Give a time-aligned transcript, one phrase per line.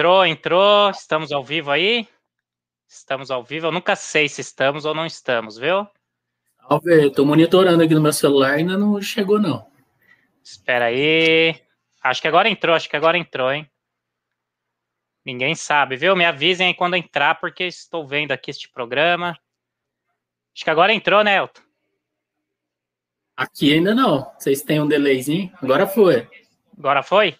[0.00, 0.88] Entrou, entrou.
[0.88, 2.08] Estamos ao vivo aí?
[2.88, 3.66] Estamos ao vivo.
[3.66, 5.86] Eu nunca sei se estamos ou não estamos, viu?
[6.82, 9.70] Ver, estou monitorando aqui no meu celular, ainda não chegou, não.
[10.42, 11.54] Espera aí.
[12.02, 13.70] Acho que agora entrou, acho que agora entrou, hein?
[15.22, 16.16] Ninguém sabe, viu?
[16.16, 19.38] Me avisem aí quando entrar, porque estou vendo aqui este programa.
[20.54, 21.60] Acho que agora entrou, né, Elton?
[23.36, 24.32] Aqui ainda não.
[24.38, 25.52] Vocês têm um delayzinho?
[25.60, 26.26] Agora foi.
[26.78, 27.02] Agora?
[27.02, 27.36] Foi.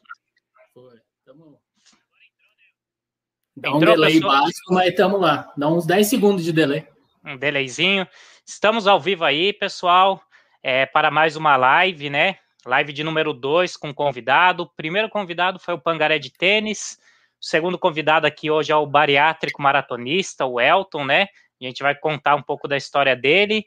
[3.61, 5.53] Dá um delay básico, mas estamos lá.
[5.55, 6.87] Dá uns 10 segundos de delay.
[7.23, 8.09] Um delayzinho.
[8.47, 10.23] Estamos ao vivo aí, pessoal,
[10.63, 12.37] é, para mais uma live, né?
[12.65, 14.63] Live de número 2 com convidado.
[14.63, 16.99] O primeiro convidado foi o Pangaré de Tênis.
[17.39, 21.27] O segundo convidado aqui hoje é o bariátrico maratonista, o Elton, né?
[21.61, 23.63] A gente vai contar um pouco da história dele.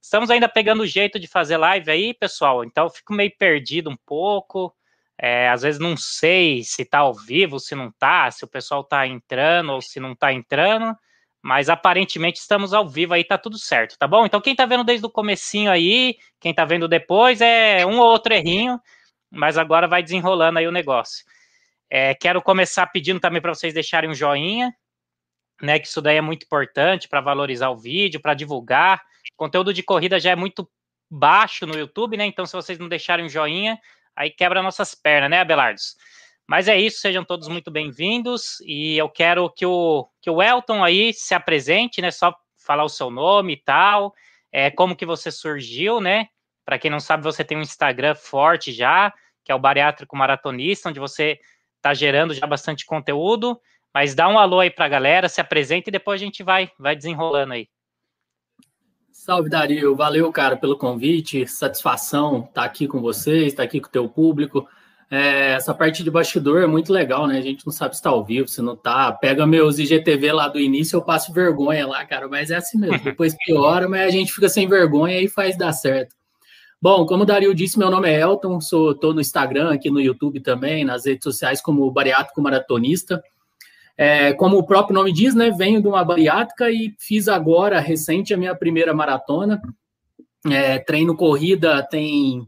[0.00, 2.64] Estamos ainda pegando o jeito de fazer live aí, pessoal.
[2.64, 4.74] Então, fico meio perdido um pouco.
[5.18, 8.80] É, às vezes não sei se está ao vivo, se não está, se o pessoal
[8.80, 10.96] está entrando ou se não está entrando.
[11.42, 14.24] Mas aparentemente estamos ao vivo aí, tá tudo certo, tá bom?
[14.24, 18.06] Então, quem tá vendo desde o comecinho aí, quem tá vendo depois, é um ou
[18.06, 18.80] outro errinho,
[19.30, 21.22] mas agora vai desenrolando aí o negócio.
[21.90, 24.74] É, quero começar pedindo também para vocês deixarem um joinha,
[25.60, 25.78] né?
[25.78, 29.02] Que isso daí é muito importante para valorizar o vídeo, para divulgar.
[29.34, 30.68] O conteúdo de corrida já é muito
[31.10, 32.24] baixo no YouTube, né?
[32.24, 33.78] Então, se vocês não deixarem um joinha,
[34.16, 35.96] aí quebra nossas pernas, né, Abelardos?
[36.46, 40.84] Mas é isso, sejam todos muito bem-vindos e eu quero que o, que o Elton
[40.84, 42.10] aí se apresente, né?
[42.10, 42.34] Só
[42.64, 44.14] falar o seu nome e tal,
[44.52, 46.28] é, como que você surgiu, né?
[46.64, 49.12] Para quem não sabe, você tem um Instagram forte já,
[49.42, 51.38] que é o Bariátrico Maratonista, onde você
[51.80, 53.60] tá gerando já bastante conteúdo,
[53.92, 56.70] mas dá um alô aí para a galera, se apresenta e depois a gente vai,
[56.78, 57.68] vai desenrolando aí.
[59.14, 59.94] Salve, Dario.
[59.94, 61.46] Valeu, cara, pelo convite.
[61.46, 64.68] Satisfação estar tá aqui com vocês, estar tá aqui com o teu público.
[65.08, 67.38] É, essa parte de bastidor é muito legal, né?
[67.38, 69.12] A gente não sabe se está ao vivo, se não tá.
[69.12, 72.98] Pega meus IGTV lá do início, eu passo vergonha lá, cara, mas é assim mesmo.
[73.04, 76.16] Depois piora, mas a gente fica sem vergonha e faz dar certo.
[76.82, 80.00] Bom, como o Dario disse, meu nome é Elton, sou tô no Instagram, aqui no
[80.00, 83.22] YouTube também, nas redes sociais como bariátrico maratonista.
[83.96, 88.34] É, como o próprio nome diz, né, venho de uma bariátrica e fiz agora, recente,
[88.34, 89.60] a minha primeira maratona.
[90.50, 92.46] É, treino corrida tem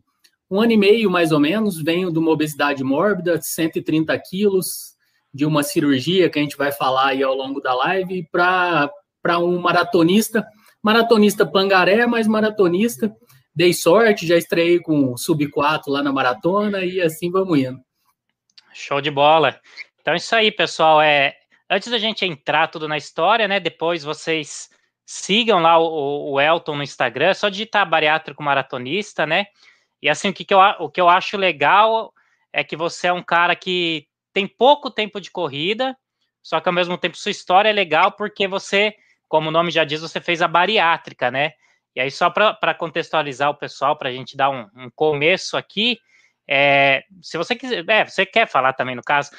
[0.50, 4.96] um ano e meio, mais ou menos, venho de uma obesidade mórbida, 130 quilos,
[5.32, 8.90] de uma cirurgia que a gente vai falar aí ao longo da live, para
[9.38, 10.46] um maratonista,
[10.82, 13.12] maratonista pangaré, mas maratonista,
[13.54, 17.80] dei sorte, já estreiei com sub 4 lá na maratona e assim vamos indo.
[18.72, 19.58] Show de bola.
[20.00, 21.02] Então é isso aí, pessoal.
[21.02, 21.35] É
[21.68, 23.60] antes da gente entrar tudo na história, né?
[23.60, 24.70] Depois vocês
[25.04, 29.46] sigam lá o, o Elton no Instagram, é só digitar bariátrico maratonista, né?
[30.02, 32.12] E assim, o que, que, eu, o que eu acho legal
[32.52, 35.96] é que você é um cara que tem pouco tempo de corrida,
[36.42, 38.94] só que ao mesmo tempo sua história é legal porque você,
[39.28, 41.52] como o nome já diz, você fez a bariátrica, né?
[41.94, 45.98] E aí, só para contextualizar o pessoal, para a gente dar um, um começo aqui,
[46.48, 49.30] é, se você quiser, é, você quer falar também no caso,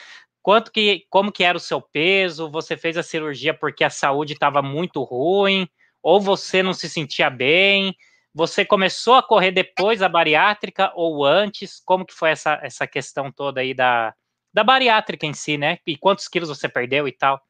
[0.47, 2.49] quanto que, como que era o seu peso?
[2.49, 5.67] Você fez a cirurgia porque a saúde estava muito ruim,
[6.01, 7.93] ou você não se sentia bem?
[8.33, 11.81] Você começou a correr depois da bariátrica ou antes?
[11.83, 14.13] Como que foi essa, essa questão toda aí da,
[14.53, 15.79] da bariátrica em si, né?
[15.85, 17.41] E quantos quilos você perdeu e tal?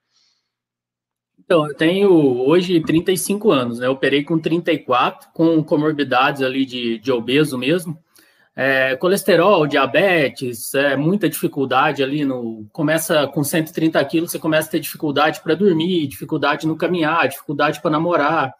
[1.37, 2.09] Então, eu tenho
[2.47, 3.85] hoje 35 anos, né?
[3.85, 8.03] Eu operei com 34, com comorbidades ali de, de obeso mesmo.
[8.59, 12.65] É, colesterol, diabetes, é, muita dificuldade ali no.
[12.73, 17.79] Começa com 130 quilos, você começa a ter dificuldade para dormir, dificuldade no caminhar, dificuldade
[17.79, 18.51] para namorar.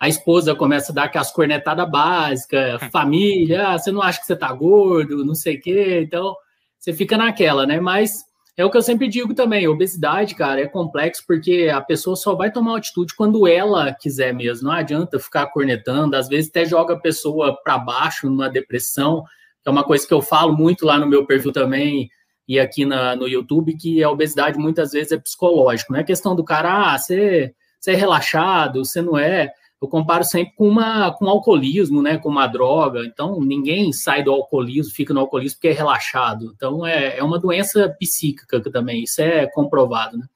[0.00, 4.34] A esposa começa a dar aquelas cornetadas básicas, família, ah, você não acha que você
[4.34, 6.00] tá gordo, não sei o quê.
[6.02, 6.34] Então,
[6.78, 7.78] você fica naquela, né?
[7.78, 8.24] Mas
[8.56, 12.34] é o que eu sempre digo também, obesidade, cara, é complexo porque a pessoa só
[12.36, 14.68] vai tomar atitude quando ela quiser mesmo.
[14.68, 19.24] Não adianta ficar cornetando, às vezes até joga a pessoa para baixo numa depressão,
[19.62, 22.08] que é uma coisa que eu falo muito lá no meu perfil também
[22.46, 26.36] e aqui na, no YouTube, que a obesidade muitas vezes é psicológico, não é questão
[26.36, 29.50] do cara, ah, você, você é relaxado, você não é
[29.84, 33.04] eu comparo sempre com uma com alcoolismo, né, com uma droga.
[33.04, 36.52] Então, ninguém sai do alcoolismo, fica no alcoolismo porque é relaxado.
[36.54, 40.26] Então, é, é uma doença psíquica também, isso é comprovado, né?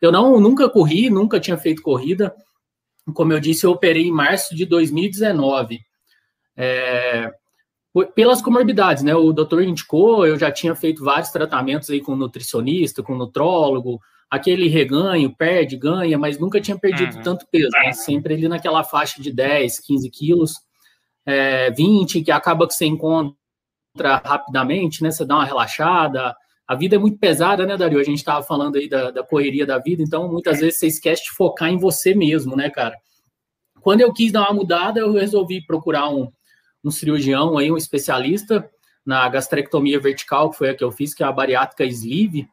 [0.00, 2.34] Eu não nunca corri, nunca tinha feito corrida.
[3.14, 5.80] Como eu disse, eu operei em março de 2019.
[6.56, 7.30] É,
[8.14, 9.14] pelas comorbidades, né?
[9.14, 14.00] O doutor indicou, eu já tinha feito vários tratamentos aí com nutricionista, com nutrólogo,
[14.30, 17.22] aquele reganho, perde, ganha, mas nunca tinha perdido uhum.
[17.22, 17.92] tanto peso, né?
[17.92, 20.54] Sempre ali naquela faixa de 10, 15 quilos,
[21.26, 23.34] é, 20, que acaba que você encontra
[24.24, 25.10] rapidamente, né?
[25.10, 26.34] Você dá uma relaxada,
[26.70, 27.98] a vida é muito pesada, né, Dario?
[27.98, 31.24] A gente estava falando aí da, da, correria da vida, então muitas vezes você esquece
[31.24, 32.96] de focar em você mesmo, né, cara?
[33.80, 36.30] Quando eu quis dar uma mudada, eu resolvi procurar um,
[36.84, 38.70] um cirurgião aí, um especialista
[39.04, 42.46] na gastrectomia vertical, que foi a que eu fiz, que é a bariátrica sleeve.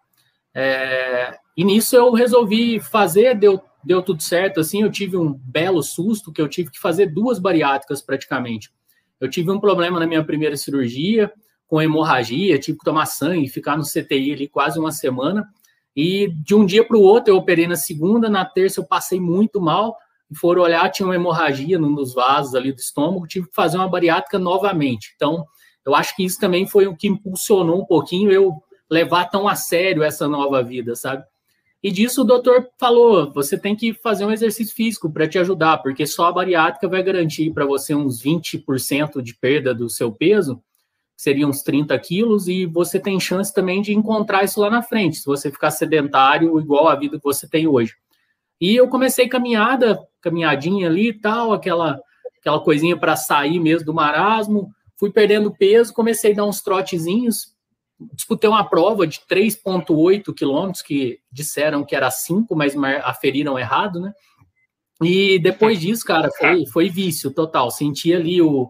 [0.55, 5.81] É, e nisso eu resolvi fazer, deu, deu tudo certo, assim, eu tive um belo
[5.81, 8.71] susto, que eu tive que fazer duas bariátricas praticamente.
[9.19, 11.33] Eu tive um problema na minha primeira cirurgia,
[11.67, 15.45] com hemorragia, tive que tomar sangue, ficar no CTI ali quase uma semana.
[15.95, 19.19] E de um dia para o outro eu operei na segunda, na terça eu passei
[19.19, 19.97] muito mal.
[20.35, 23.89] Foram olhar, tinha uma hemorragia num dos vasos ali do estômago, tive que fazer uma
[23.89, 25.13] bariátrica novamente.
[25.15, 25.43] Então,
[25.83, 28.53] eu acho que isso também foi o que impulsionou um pouquinho eu
[28.89, 31.23] levar tão a sério essa nova vida, sabe?
[31.83, 35.77] E disso o doutor falou: você tem que fazer um exercício físico para te ajudar,
[35.79, 40.61] porque só a bariátrica vai garantir para você uns 20% de perda do seu peso
[41.17, 45.17] seriam uns 30 quilos, e você tem chance também de encontrar isso lá na frente,
[45.17, 47.95] se você ficar sedentário igual a vida que você tem hoje.
[48.61, 51.99] E eu comecei caminhada, caminhadinha ali e tal, aquela,
[52.39, 57.55] aquela coisinha para sair mesmo do marasmo, fui perdendo peso, comecei a dar uns trotezinhos,
[58.13, 64.13] disputei uma prova de 3,8 quilômetros, que disseram que era 5, mas aferiram errado, né?
[65.01, 67.69] E depois disso, cara, foi, foi vício total.
[67.69, 68.69] Senti ali o,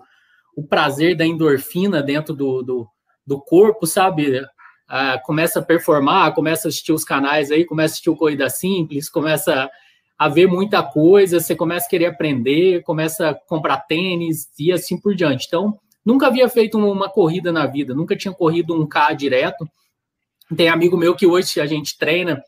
[0.55, 2.87] o prazer da endorfina dentro do, do,
[3.25, 4.45] do corpo, sabe?
[4.87, 8.49] Ah, começa a performar, começa a assistir os canais aí, começa a assistir o Corrida
[8.49, 9.69] Simples, começa
[10.17, 14.99] a ver muita coisa, você começa a querer aprender, começa a comprar tênis e assim
[14.99, 15.45] por diante.
[15.47, 19.69] Então, nunca havia feito uma corrida na vida, nunca tinha corrido um K direto.
[20.55, 22.41] Tem amigo meu que hoje a gente treina,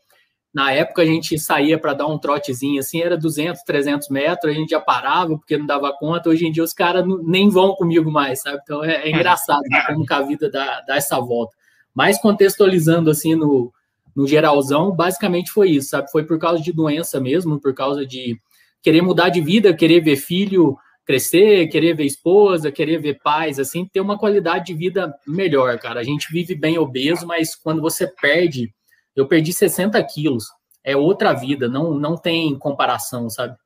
[0.52, 4.56] na época a gente saía para dar um trotezinho, assim, era 200, 300 metros, a
[4.56, 6.30] gente já parava porque não dava conta.
[6.30, 8.60] Hoje em dia os caras nem vão comigo mais, sabe?
[8.62, 11.54] Então é, é engraçado né, como que a vida dá, dá essa volta.
[11.94, 13.70] Mas contextualizando assim no,
[14.16, 16.10] no geralzão, basicamente foi isso, sabe?
[16.10, 18.40] Foi por causa de doença mesmo, por causa de
[18.80, 23.86] querer mudar de vida, querer ver filho crescer, querer ver esposa, querer ver pais, assim,
[23.86, 26.00] ter uma qualidade de vida melhor, cara.
[26.00, 28.72] A gente vive bem obeso, mas quando você perde
[29.14, 30.46] eu perdi 60 quilos.
[30.82, 33.56] É outra vida, não, não tem comparação, sabe?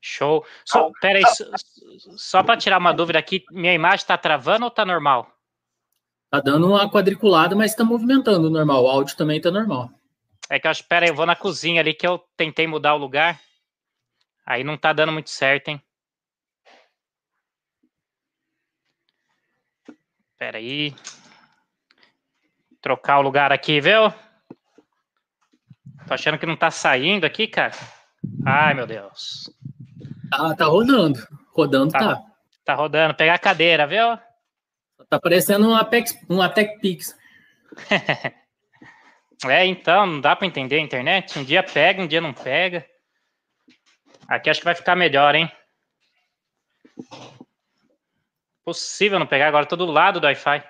[0.00, 0.44] Show.
[0.64, 1.44] Só, peraí, só,
[2.16, 5.32] só para tirar uma dúvida aqui, minha imagem está travando ou está normal?
[6.28, 8.84] Tá dando uma quadriculada, mas está movimentando normal.
[8.84, 9.90] O áudio também está normal.
[10.50, 12.98] É que eu acho, peraí, eu vou na cozinha ali que eu tentei mudar o
[12.98, 13.40] lugar.
[14.44, 15.80] Aí não tá dando muito certo, hein?
[20.42, 20.92] Peraí.
[22.80, 24.12] Trocar o lugar aqui, viu?
[26.04, 27.70] Tô achando que não tá saindo aqui, cara.
[28.44, 29.48] Ai, meu Deus.
[30.32, 31.24] Ah, tá rodando.
[31.52, 32.16] Rodando tá.
[32.16, 32.22] Tá,
[32.64, 33.14] tá rodando.
[33.14, 34.18] Pegar a cadeira, viu?
[35.08, 37.16] Tá parecendo um Apex, um Apex Pix.
[39.48, 41.38] é, então, não dá para entender a internet.
[41.38, 42.84] Um dia pega, um dia não pega.
[44.26, 45.48] Aqui acho que vai ficar melhor, hein?
[48.64, 50.62] Possível não pegar agora, tô do lado do Wi-Fi.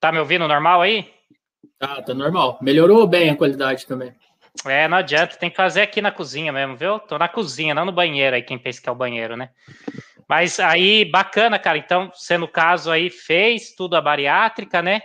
[0.00, 1.12] Tá me ouvindo normal aí?
[1.78, 2.58] Tá, tá normal.
[2.62, 4.14] Melhorou bem a qualidade também.
[4.64, 6.98] É, não adianta, tem que fazer aqui na cozinha mesmo, viu?
[6.98, 9.50] Tô na cozinha, não no banheiro aí, quem pensa que é o banheiro, né?
[10.26, 11.76] Mas aí, bacana, cara.
[11.76, 15.02] Então, você no caso aí fez tudo a bariátrica, né?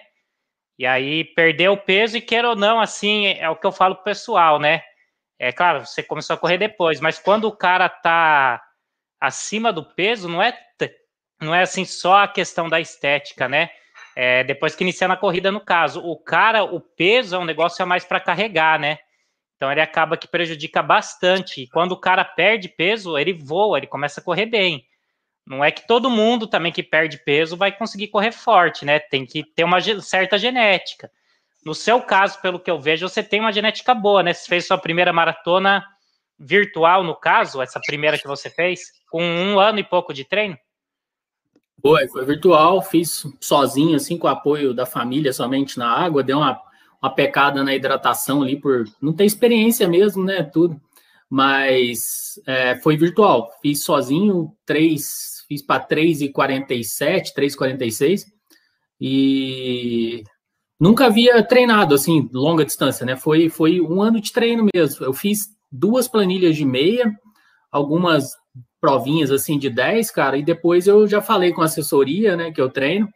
[0.79, 3.95] E aí perdeu o peso e queira ou não, assim, é o que eu falo
[3.95, 4.81] pro pessoal, né?
[5.37, 8.61] É claro, você começou a correr depois, mas quando o cara tá
[9.19, 10.57] acima do peso, não é
[11.41, 13.69] não é assim só a questão da estética, né?
[14.15, 15.99] É, depois que inicia na corrida, no caso.
[15.99, 18.97] O cara, o peso é um negócio a mais para carregar, né?
[19.55, 21.63] Então ele acaba que prejudica bastante.
[21.63, 24.85] E quando o cara perde peso, ele voa, ele começa a correr bem.
[25.45, 28.99] Não é que todo mundo também que perde peso vai conseguir correr forte, né?
[28.99, 31.11] Tem que ter uma certa genética.
[31.65, 34.33] No seu caso, pelo que eu vejo, você tem uma genética boa, né?
[34.33, 35.83] Você fez sua primeira maratona
[36.37, 40.55] virtual, no caso, essa primeira que você fez, com um ano e pouco de treino?
[41.81, 46.37] Foi, foi virtual, fiz sozinho, assim, com o apoio da família, somente na água, deu
[46.37, 46.61] uma,
[47.01, 50.79] uma pecada na hidratação ali, por não ter experiência mesmo, né, tudo.
[51.29, 58.25] Mas é, foi virtual, fiz sozinho, três, fiz para 3,47, 3,46,
[58.99, 60.23] e
[60.79, 65.05] nunca havia treinado, assim, longa distância, né, foi, foi um ano de treino mesmo.
[65.05, 67.11] Eu fiz duas planilhas de meia,
[67.71, 68.31] algumas
[68.79, 72.61] provinhas assim de 10, cara, e depois eu já falei com a assessoria, né, que
[72.61, 73.09] eu treino.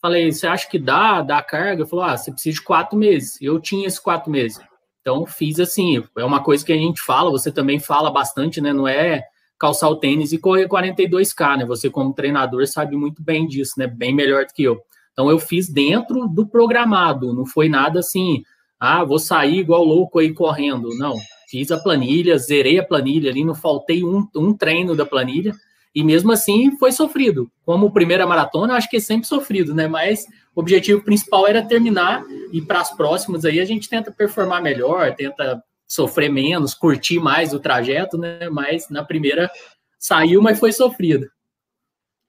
[0.00, 1.86] Falei, você acha que dá, dá carga?
[1.86, 3.40] Falou, ah, você precisa de quatro meses.
[3.40, 4.60] Eu tinha esses quatro meses.
[5.00, 8.72] Então, fiz assim, é uma coisa que a gente fala, você também fala bastante, né?
[8.72, 9.22] Não é
[9.58, 11.64] calçar o tênis e correr 42K, né?
[11.64, 13.86] Você, como treinador, sabe muito bem disso, né?
[13.86, 14.78] Bem melhor do que eu.
[15.16, 18.42] Então, eu fiz dentro do programado, não foi nada assim,
[18.78, 20.90] ah, vou sair igual louco aí correndo.
[20.98, 21.16] Não,
[21.48, 25.54] fiz a planilha, zerei a planilha ali, não faltei um, um treino da planilha,
[25.94, 27.50] e mesmo assim foi sofrido.
[27.64, 29.88] Como primeira maratona, acho que é sempre sofrido, né?
[29.88, 34.62] Mas o objetivo principal era terminar e para as próximas aí a gente tenta performar
[34.62, 38.50] melhor, tenta sofrer menos, curtir mais o trajeto, né?
[38.50, 39.50] Mas na primeira
[39.98, 41.26] saiu, mas foi sofrido.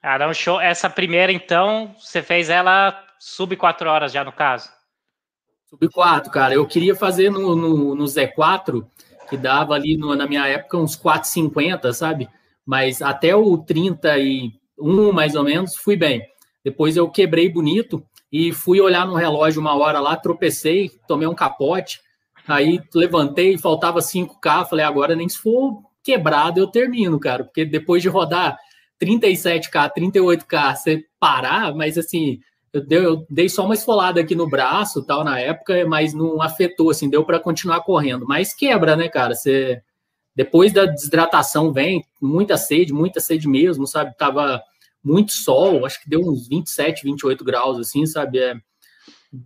[0.10, 0.62] Ah, não, show.
[0.62, 4.70] Essa primeira, então, você fez ela sub 4 horas já, no caso?
[5.70, 6.54] Sub 4, cara.
[6.54, 8.88] Eu queria fazer no, no, no Z4,
[9.30, 12.30] que dava ali no, na minha época uns 4,50, sabe?
[12.66, 16.26] Mas até o 31, mais ou menos, fui bem.
[16.64, 21.36] Depois eu quebrei bonito e fui olhar no relógio uma hora lá, tropecei, tomei um
[21.36, 22.00] capote,
[22.48, 28.02] Aí levantei, faltava 5K, falei, agora nem se for quebrado eu termino, cara, porque depois
[28.02, 28.58] de rodar
[29.02, 32.40] 37K, 38K, você parar, mas assim,
[32.74, 36.42] eu dei, eu dei só uma esfolada aqui no braço, tal, na época, mas não
[36.42, 38.26] afetou, assim, deu para continuar correndo.
[38.28, 39.34] Mas quebra, né, cara?
[39.34, 39.82] Você
[40.38, 44.16] depois da desidratação vem muita sede, muita sede mesmo, sabe?
[44.16, 44.62] Tava
[45.04, 48.38] muito sol, acho que deu uns 27, 28 graus, assim, sabe?
[48.38, 48.54] É,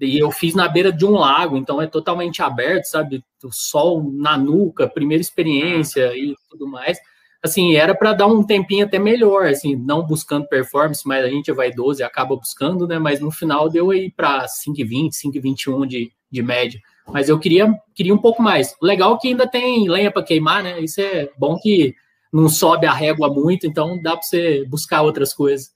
[0.02, 3.24] e eu fiz na beira de um lago, então é totalmente aberto, sabe?
[3.42, 7.00] O sol na nuca, primeira experiência e tudo mais.
[7.44, 11.52] Assim, era para dar um tempinho até melhor, assim, não buscando performance, mas a gente
[11.52, 13.00] vai 12 e acaba buscando, né?
[13.00, 16.80] Mas no final deu aí para 5,20, 5,21 de, de média.
[17.08, 18.76] Mas eu queria, queria um pouco mais.
[18.80, 20.80] Legal que ainda tem lenha para queimar, né?
[20.82, 21.96] Isso é bom que
[22.32, 25.72] não sobe a régua muito, então dá para você buscar outras coisas.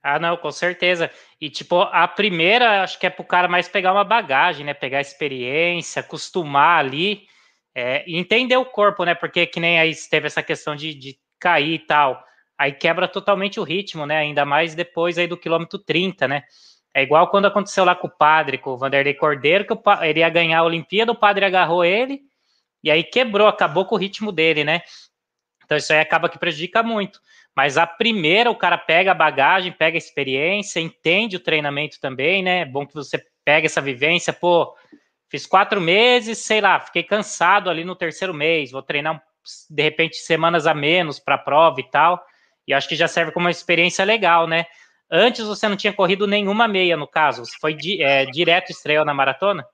[0.00, 1.10] Ah, não, com certeza.
[1.40, 4.74] E, tipo, a primeira, acho que é pro cara mais pegar uma bagagem, né?
[4.74, 7.26] Pegar experiência, acostumar ali
[7.74, 9.14] é, entender o corpo, né?
[9.14, 12.22] Porque que nem aí teve essa questão de, de cair e tal.
[12.56, 14.18] Aí quebra totalmente o ritmo, né?
[14.18, 16.42] Ainda mais depois aí do quilômetro 30, né?
[16.94, 20.20] É igual quando aconteceu lá com o padre, com o Vanderlei Cordeiro, que o, ele
[20.20, 22.20] ia ganhar a Olimpíada, o padre agarrou ele
[22.84, 24.82] e aí quebrou, acabou com o ritmo dele, né?
[25.64, 27.18] Então isso aí acaba que prejudica muito.
[27.56, 32.42] Mas a primeira, o cara pega a bagagem, pega a experiência, entende o treinamento também,
[32.42, 32.60] né?
[32.60, 34.74] É bom que você pega essa vivência, pô,
[35.34, 39.20] fiz quatro meses, sei lá, fiquei cansado ali no terceiro mês, vou treinar
[39.68, 42.24] de repente semanas a menos para a prova e tal.
[42.68, 44.64] E acho que já serve como uma experiência legal, né?
[45.10, 49.04] Antes você não tinha corrido nenhuma meia, no caso, você foi di é, direto estreou
[49.04, 49.66] na maratona?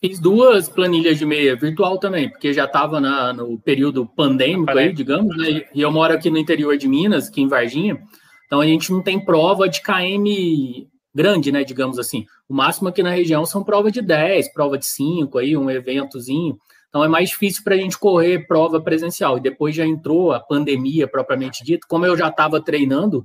[0.00, 2.98] fiz duas planilhas de meia virtual também, porque já estava
[3.34, 5.64] no período pandêmico aí, digamos, né?
[5.72, 8.02] E eu moro aqui no interior de Minas, aqui em Varginha,
[8.46, 11.62] então a gente não tem prova de KM grande, né?
[11.62, 12.26] Digamos assim.
[12.48, 16.58] O máximo aqui na região são prova de 10, prova de 5, aí, um eventozinho.
[16.88, 19.36] Então é mais difícil para a gente correr prova presencial.
[19.36, 21.86] E depois já entrou a pandemia propriamente dito.
[21.88, 23.24] Como eu já estava treinando,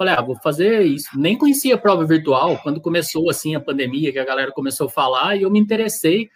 [0.00, 1.10] Falei, ah, vou fazer isso.
[1.14, 2.58] Nem conhecia a prova virtual.
[2.62, 6.30] Quando começou assim a pandemia, que a galera começou a falar, e eu me interessei,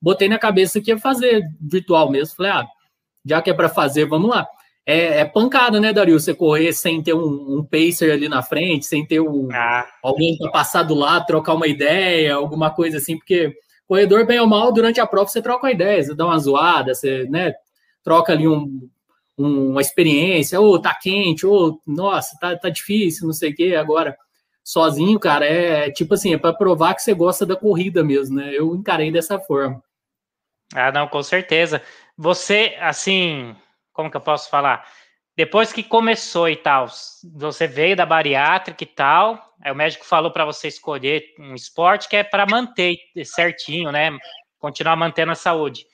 [0.00, 2.36] botei na cabeça que ia fazer virtual mesmo.
[2.36, 2.66] Falei, ah,
[3.24, 4.46] já que é para fazer, vamos lá.
[4.90, 6.18] É, é, pancada, né, Dario?
[6.18, 9.86] Você correr sem ter um, um pacer ali na frente, sem ter um, ah.
[10.02, 13.52] alguém para passar do lado, trocar uma ideia, alguma coisa assim, porque
[13.86, 16.94] corredor, bem ou mal, durante a prova você troca uma ideia, você dá uma zoada,
[16.94, 17.52] você né,
[18.02, 18.88] troca ali um,
[19.36, 23.54] uma experiência, ou oh, tá quente, ou oh, nossa, tá, tá difícil, não sei o
[23.54, 23.74] quê.
[23.78, 24.16] Agora,
[24.64, 28.54] sozinho, cara, é tipo assim, é para provar que você gosta da corrida mesmo, né?
[28.54, 29.82] Eu encarei dessa forma.
[30.74, 31.82] Ah, não, com certeza.
[32.16, 33.54] Você, assim,
[33.98, 34.88] como que eu posso falar?
[35.36, 36.86] Depois que começou e tal,
[37.34, 42.08] você veio da bariátrica e tal, aí o médico falou para você escolher um esporte
[42.08, 44.16] que é para manter certinho, né?
[44.60, 45.84] Continuar mantendo a saúde.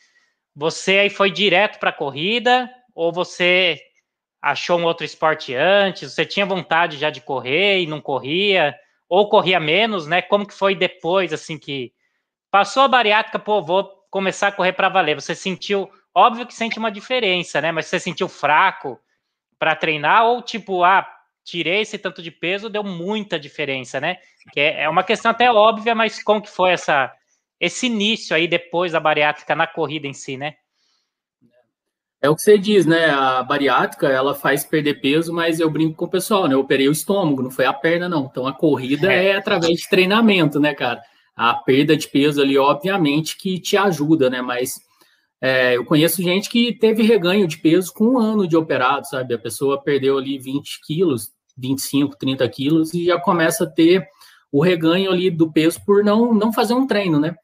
[0.54, 3.80] Você aí foi direto para corrida ou você
[4.40, 6.12] achou um outro esporte antes?
[6.12, 8.78] Você tinha vontade já de correr e não corria?
[9.08, 10.20] Ou corria menos, né?
[10.20, 11.90] Como que foi depois, assim, que
[12.50, 15.14] passou a bariátrica, pô, vou começar a correr para valer.
[15.14, 17.72] Você sentiu, óbvio que sente uma diferença, né?
[17.72, 19.00] Mas você sentiu fraco
[19.58, 21.06] para treinar ou tipo, ah,
[21.44, 24.18] tirei esse tanto de peso, deu muita diferença, né?
[24.52, 27.12] Que é, é uma questão até óbvia, mas como que foi essa
[27.60, 30.54] esse início aí depois da bariátrica na corrida em si, né?
[32.20, 33.10] É o que você diz, né?
[33.10, 36.54] A bariátrica, ela faz perder peso, mas eu brinco com o pessoal, né?
[36.54, 38.24] Eu operei o estômago, não foi a perna, não.
[38.24, 41.02] Então, a corrida é, é através de treinamento, né, cara?
[41.36, 44.40] A perda de peso ali, obviamente, que te ajuda, né?
[44.40, 44.80] Mas
[45.44, 49.34] é, eu conheço gente que teve reganho de peso com um ano de operado, sabe?
[49.34, 54.06] A pessoa perdeu ali 20 quilos, 25, 30 quilos e já começa a ter
[54.50, 57.34] o reganho ali do peso por não, não fazer um treino, né?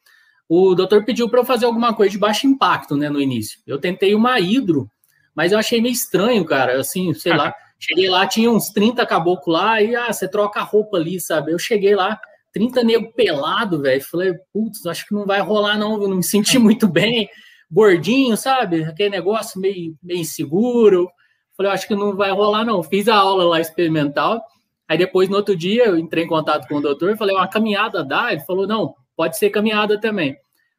[0.51, 3.61] o doutor pediu para eu fazer alguma coisa de baixo impacto, né, no início.
[3.65, 4.91] Eu tentei uma hidro
[5.33, 7.55] Mas eu achei meio estranho, cara, assim, sei lá.
[7.79, 11.53] Cheguei lá, tinha uns 30 caboclos lá, e ah, você troca a roupa ali, sabe?
[11.53, 12.21] Eu cheguei lá,
[12.53, 14.03] 30 nego pelado, velho.
[14.03, 17.29] Falei, putz, acho que não vai rolar, não, eu não me senti muito bem.
[17.71, 18.85] Gordinho, sabe?
[18.85, 21.09] Aquele negócio meio, meio inseguro.
[21.57, 22.83] Falei, acho que não vai rolar, não.
[22.83, 24.43] Fiz a aula lá experimental.
[24.89, 28.03] Aí depois, no outro dia, eu entrei em contato com o doutor, falei, uma caminhada
[28.03, 28.33] dá?
[28.33, 30.37] Ele falou, não, pode ser caminhada também.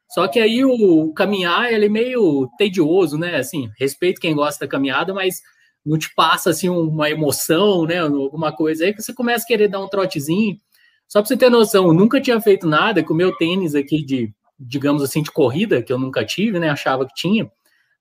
[0.09, 3.37] Só que aí o caminhar, ele é meio tedioso, né?
[3.37, 5.39] Assim, respeito quem gosta da caminhada, mas
[5.85, 7.99] não te passa, assim, uma emoção, né?
[7.99, 10.57] Alguma coisa aí que você começa a querer dar um trotezinho.
[11.07, 14.03] Só para você ter noção, eu nunca tinha feito nada com o meu tênis aqui
[14.03, 16.69] de, digamos assim, de corrida, que eu nunca tive, né?
[16.69, 17.49] Achava que tinha.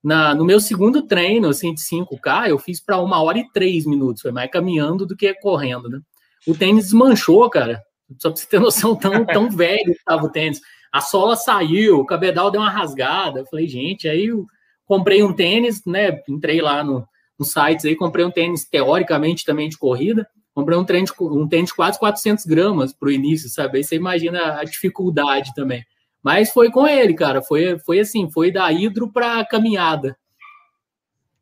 [0.02, 3.86] Na, no meu segundo treino, assim, de 5K, eu fiz para uma hora e três
[3.86, 4.22] minutos.
[4.22, 6.00] Foi mais caminhando do que correndo, né?
[6.46, 7.82] O tênis desmanchou, cara.
[8.18, 10.60] Só para você ter noção, tão, tão velho estava o tênis
[10.92, 13.40] a sola saiu, o cabedal deu uma rasgada.
[13.40, 14.46] Eu falei, gente, aí eu
[14.84, 16.20] comprei um tênis, né?
[16.28, 17.06] Entrei lá no,
[17.38, 20.26] no sites aí, comprei um tênis teoricamente também de corrida.
[20.52, 23.78] Comprei um tênis, um tênis de quase 400 gramas para o início, sabe?
[23.78, 25.84] Aí você imagina a dificuldade também.
[26.22, 27.42] Mas foi com ele, cara.
[27.42, 30.16] Foi, foi assim, foi da hidro para caminhada.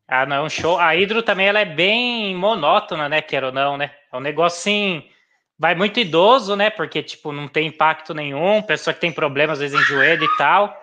[0.07, 0.79] Ah, não, show.
[0.79, 3.21] A hidro também ela é bem monótona, né?
[3.21, 3.91] Quer ou não, né?
[4.13, 5.05] É um negócio assim
[5.59, 6.71] vai muito idoso, né?
[6.71, 10.37] Porque, tipo, não tem impacto nenhum, pessoa que tem problemas, às vezes, em joelho e
[10.37, 10.75] tal.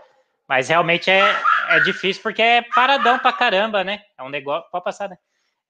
[0.47, 1.21] Mas realmente é,
[1.69, 4.01] é difícil porque é paradão pra caramba, né?
[4.17, 4.69] É um negócio.
[4.69, 5.17] Pode passar, né?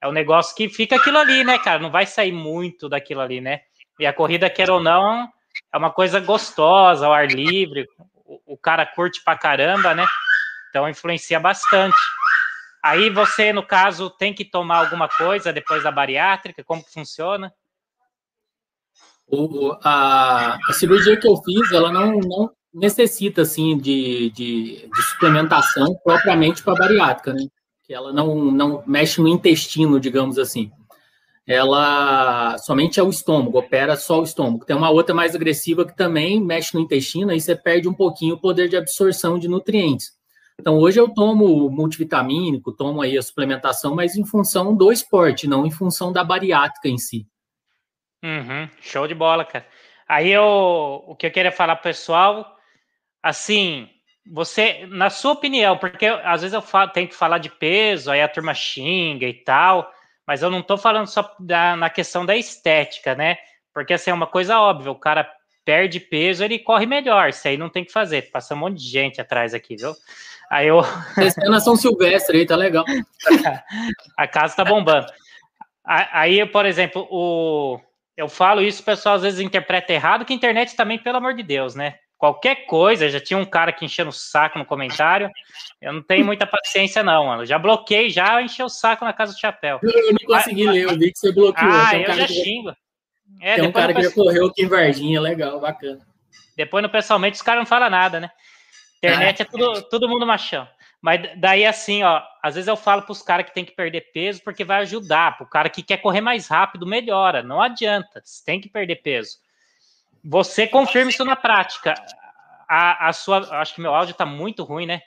[0.01, 1.79] É um negócio que fica aquilo ali, né, cara?
[1.79, 3.61] Não vai sair muito daquilo ali, né?
[3.99, 5.29] E a corrida, quer ou não,
[5.73, 7.87] é uma coisa gostosa, ao ar livre.
[8.25, 10.05] O, cara curte pra caramba, né?
[10.69, 11.95] Então influencia bastante.
[12.83, 16.63] Aí você, no caso, tem que tomar alguma coisa depois da bariátrica?
[16.63, 17.53] Como que funciona?
[19.27, 25.01] O, a, a, cirurgia que eu fiz, ela não, não necessita, assim, de, de, de
[25.01, 27.47] suplementação propriamente para bariátrica, né?
[27.83, 30.71] Que ela não, não mexe no intestino, digamos assim.
[31.47, 34.65] Ela somente é o estômago, opera só o estômago.
[34.65, 38.35] Tem uma outra mais agressiva que também mexe no intestino, aí você perde um pouquinho
[38.35, 40.15] o poder de absorção de nutrientes.
[40.59, 45.65] Então, hoje eu tomo multivitamínico, tomo aí a suplementação, mas em função do esporte, não
[45.65, 47.27] em função da bariátrica em si.
[48.23, 49.67] Uhum, show de bola, cara.
[50.07, 52.55] Aí eu, o que eu queria falar pessoal,
[53.21, 53.89] assim,
[54.31, 58.21] você, na sua opinião, porque às vezes eu falo, tenho que falar de peso, aí
[58.21, 59.91] a turma xinga e tal,
[60.27, 63.37] mas eu não tô falando só da, na questão da estética, né?
[63.73, 65.29] Porque assim, é uma coisa óbvia, o cara
[65.63, 68.87] perde peso, ele corre melhor, isso aí não tem que fazer, passa um monte de
[68.87, 69.93] gente atrás aqui, viu?
[70.49, 70.81] Aí eu...
[71.49, 72.85] na São Silvestre aí, tá legal.
[74.15, 75.07] a casa tá bombando.
[75.83, 77.79] Aí, por exemplo, o,
[78.17, 81.33] eu falo isso, o pessoal às vezes interpreta errado, que a internet também, pelo amor
[81.33, 81.95] de Deus, né?
[82.17, 85.29] Qualquer coisa, já tinha um cara que enchendo o saco no comentário.
[85.81, 87.45] Eu não tenho muita paciência, não, mano.
[87.45, 89.79] Já bloqueei, já encheu o saco na casa do chapéu.
[89.83, 91.69] Eu não consegui ler, eu vi que você bloqueou.
[91.69, 92.75] Ah, um eu já xingo.
[93.41, 95.99] É, tem um cara que já correu aqui em Varginha, legal, bacana.
[96.55, 98.31] Depois, no pessoalmente, os caras não falam nada, né?
[98.97, 100.67] Internet é tudo, todo mundo machão.
[101.01, 104.09] Mas daí, assim, ó, às vezes eu falo para os caras que tem que perder
[104.11, 105.37] peso porque vai ajudar.
[105.37, 107.43] Para o cara que quer correr mais rápido, melhora.
[107.43, 109.37] Não adianta, você tem que perder peso.
[110.25, 111.93] Você confirma isso na prática.
[112.67, 113.37] A, a sua.
[113.61, 115.01] Acho que meu áudio está muito ruim, né?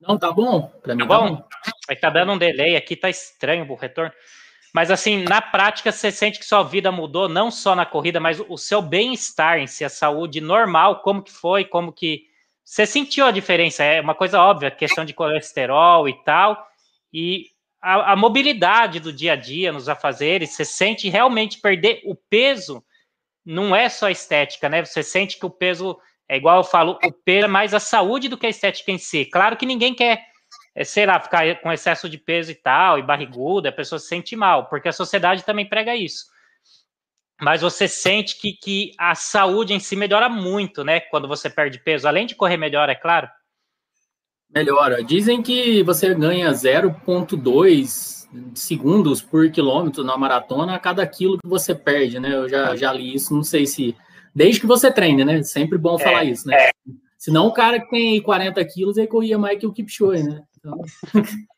[0.00, 0.68] Não, tá bom.
[0.82, 1.34] Para mim tá, tá bom.
[1.36, 1.48] bom.
[1.88, 4.12] É que tá dando um delay aqui, tá estranho o retorno.
[4.74, 8.40] Mas assim, na prática, você sente que sua vida mudou, não só na corrida, mas
[8.40, 12.22] o seu bem-estar em si, a saúde normal, como que foi, como que
[12.64, 13.84] você sentiu a diferença?
[13.84, 16.66] É uma coisa óbvia, questão de colesterol e tal,
[17.12, 17.48] e
[17.82, 22.82] a, a mobilidade do dia a dia nos afazeres, você sente realmente perder o peso,
[23.44, 24.84] não é só estética, né?
[24.84, 28.28] Você sente que o peso, é igual eu falo, o peso é mais a saúde
[28.28, 29.24] do que a estética em si.
[29.24, 30.24] Claro que ninguém quer,
[30.74, 34.08] é, sei lá, ficar com excesso de peso e tal, e barriguda, a pessoa se
[34.08, 36.32] sente mal, porque a sociedade também prega isso
[37.42, 41.00] mas você sente que, que a saúde em si melhora muito, né?
[41.00, 43.28] Quando você perde peso, além de correr melhor, é claro.
[44.48, 45.02] Melhora.
[45.02, 48.21] Dizem que você ganha 0,2
[48.54, 52.34] segundos por quilômetro na maratona a cada quilo que você perde, né?
[52.34, 53.96] Eu já, já li isso, não sei se.
[54.34, 55.42] Desde que você treine, né?
[55.42, 56.54] Sempre bom é, falar isso, né?
[56.56, 56.70] É.
[57.18, 60.42] Senão o cara que tem 40 quilos, ele corria mais que o Kipchoge, né?
[60.58, 60.78] Então...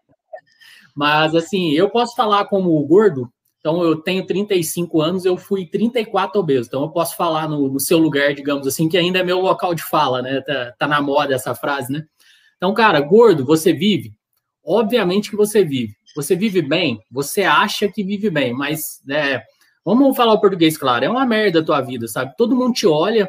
[0.94, 3.28] Mas, assim, eu posso falar como gordo,
[3.64, 6.68] então, eu tenho 35 anos, eu fui 34 obeso.
[6.68, 9.74] Então, eu posso falar no, no, seu lugar, digamos assim, que ainda é meu local
[9.74, 10.42] de fala, né?
[10.42, 12.04] Tá, tá na moda essa frase, né?
[12.58, 14.12] Então, cara, gordo, você vive?
[14.62, 15.96] Obviamente que você vive.
[16.14, 17.00] Você vive bem?
[17.11, 19.42] Você acha que vive bem, mas, né,
[19.85, 22.35] vamos falar o português claro, é uma merda a tua vida, sabe?
[22.37, 23.29] Todo mundo te olha,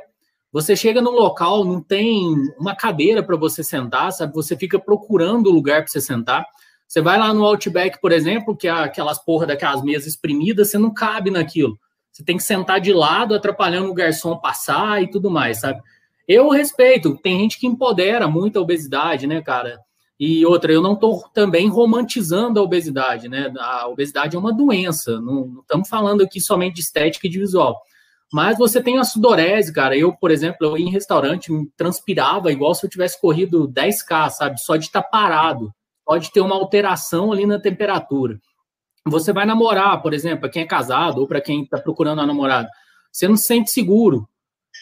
[0.56, 4.34] você chega no local, não tem uma cadeira para você sentar, sabe?
[4.34, 6.46] Você fica procurando o lugar para você sentar.
[6.88, 10.78] Você vai lá no Outback, por exemplo, que é aquelas porra daquelas mesas espremidas, você
[10.78, 11.78] não cabe naquilo.
[12.10, 15.82] Você tem que sentar de lado, atrapalhando o garçom passar e tudo mais, sabe?
[16.26, 19.80] Eu respeito, tem gente que empodera muito a obesidade, né, cara?
[20.20, 23.52] E outra, eu não estou também romantizando a obesidade, né?
[23.60, 27.82] A obesidade é uma doença, não, estamos falando aqui somente de estética e de visual.
[28.32, 29.96] Mas você tem a sudorese, cara.
[29.96, 34.30] Eu, por exemplo, eu ia em restaurante, me transpirava igual se eu tivesse corrido 10K,
[34.30, 34.60] sabe?
[34.62, 35.72] Só de estar tá parado,
[36.08, 38.40] só de ter uma alteração ali na temperatura.
[39.08, 42.26] Você vai namorar, por exemplo, para quem é casado ou para quem está procurando uma
[42.26, 42.70] namorada,
[43.12, 44.28] você não se sente seguro.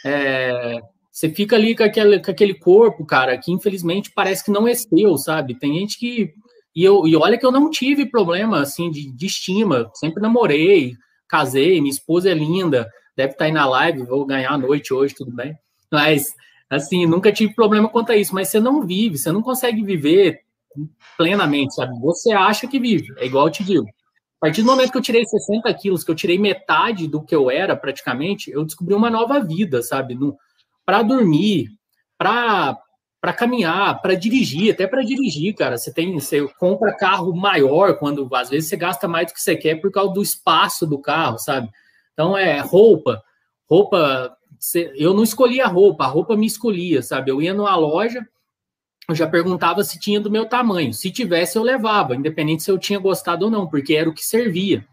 [0.05, 0.79] É,
[1.13, 4.73] você fica ali com aquele, com aquele corpo, cara, que infelizmente parece que não é
[4.73, 5.53] seu, sabe?
[5.53, 6.33] Tem gente que.
[6.75, 9.91] E, eu, e olha que eu não tive problema, assim, de, de estima.
[9.93, 10.95] Sempre namorei,
[11.29, 14.91] casei, minha esposa é linda, deve estar tá aí na live, vou ganhar a noite
[14.91, 15.55] hoje, tudo bem.
[15.91, 16.33] Mas,
[16.67, 18.33] assim, nunca tive problema quanto a isso.
[18.33, 20.39] Mas você não vive, você não consegue viver
[21.15, 21.93] plenamente, sabe?
[21.99, 23.85] Você acha que vive, é igual eu te digo.
[23.85, 27.35] A partir do momento que eu tirei 60 quilos, que eu tirei metade do que
[27.35, 30.15] eu era praticamente, eu descobri uma nova vida, sabe?
[30.15, 30.35] No,
[30.85, 31.69] para dormir,
[32.17, 32.77] para
[33.23, 35.77] para caminhar, para dirigir, até para dirigir, cara.
[35.77, 39.55] Você tem, você compra carro maior quando às vezes você gasta mais do que você
[39.55, 41.69] quer por causa do espaço do carro, sabe?
[42.11, 43.23] Então é roupa,
[43.65, 44.35] roupa.
[44.95, 47.31] Eu não escolhia a roupa, a roupa me escolhia, sabe?
[47.31, 48.27] Eu ia numa loja,
[49.07, 50.93] eu já perguntava se tinha do meu tamanho.
[50.93, 54.25] Se tivesse, eu levava, independente se eu tinha gostado ou não, porque era o que
[54.25, 54.85] servia.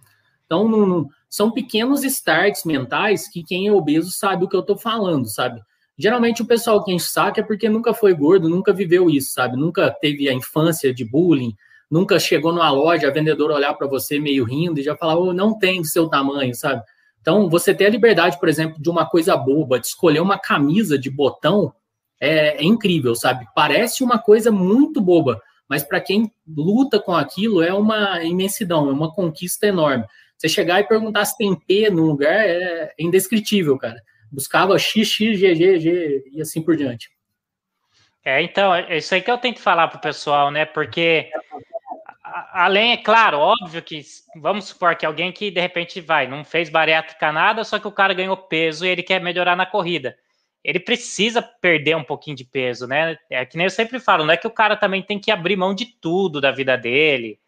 [0.46, 4.79] Então, não, são pequenos starts mentais que quem é obeso sabe o que eu estou
[4.79, 5.61] falando, sabe?
[6.01, 9.55] Geralmente o pessoal que enche saco é porque nunca foi gordo, nunca viveu isso, sabe?
[9.55, 11.55] Nunca teve a infância de bullying,
[11.91, 15.35] nunca chegou numa loja, a vendedora olhar para você meio rindo e já falar, oh,
[15.35, 16.83] não tem seu tamanho, sabe?
[17.21, 20.99] Então, você ter a liberdade, por exemplo, de uma coisa boba, de escolher uma camisa
[20.99, 21.71] de botão,
[22.19, 23.47] é, é incrível, sabe?
[23.55, 28.93] Parece uma coisa muito boba, mas para quem luta com aquilo é uma imensidão, é
[28.93, 30.07] uma conquista enorme.
[30.39, 35.38] Você chegar e perguntar se tem P no lugar é indescritível, cara buscava X, X,
[35.38, 37.11] G, G, G e assim por diante.
[38.25, 40.66] É, então, é isso aí que eu tento falar para o pessoal, né?
[40.66, 41.31] Porque,
[42.53, 44.03] além, é claro, óbvio que,
[44.37, 47.93] vamos supor que alguém que de repente vai, não fez bariátrica nada, só que o
[47.93, 50.16] cara ganhou peso e ele quer melhorar na corrida.
[50.62, 53.16] Ele precisa perder um pouquinho de peso, né?
[53.31, 55.57] É que nem eu sempre falo, não é que o cara também tem que abrir
[55.57, 57.40] mão de tudo da vida dele,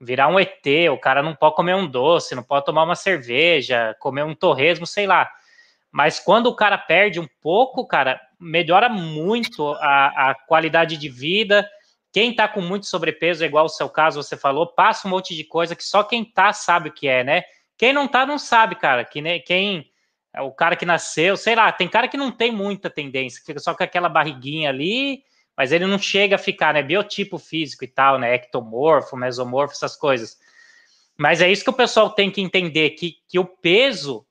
[0.00, 3.94] virar um ET, o cara não pode comer um doce, não pode tomar uma cerveja,
[4.00, 5.30] comer um torresmo, sei lá
[5.94, 11.70] mas quando o cara perde um pouco, cara, melhora muito a, a qualidade de vida.
[12.12, 15.44] Quem tá com muito sobrepeso, igual o seu caso, você falou, passa um monte de
[15.44, 17.44] coisa que só quem tá sabe o que é, né?
[17.78, 19.04] Quem não tá, não sabe, cara.
[19.04, 19.88] Que nem quem.
[20.40, 23.72] O cara que nasceu, sei lá, tem cara que não tem muita tendência, fica só
[23.72, 25.22] com aquela barriguinha ali,
[25.56, 26.82] mas ele não chega a ficar, né?
[26.82, 28.34] Biotipo físico e tal, né?
[28.34, 30.36] Ectomorfo, mesomorfo, essas coisas.
[31.16, 34.26] Mas é isso que o pessoal tem que entender: que, que o peso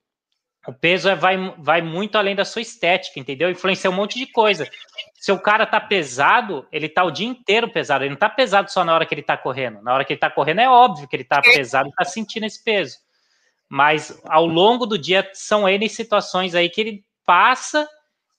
[0.65, 3.49] o peso é, vai, vai muito além da sua estética, entendeu?
[3.49, 4.69] Influencia um monte de coisa.
[5.15, 8.03] Se o cara tá pesado, ele tá o dia inteiro pesado.
[8.03, 9.81] Ele não tá pesado só na hora que ele tá correndo.
[9.81, 12.45] Na hora que ele tá correndo, é óbvio que ele tá pesado e tá sentindo
[12.45, 12.97] esse peso.
[13.67, 17.87] Mas ao longo do dia são N situações aí que ele passa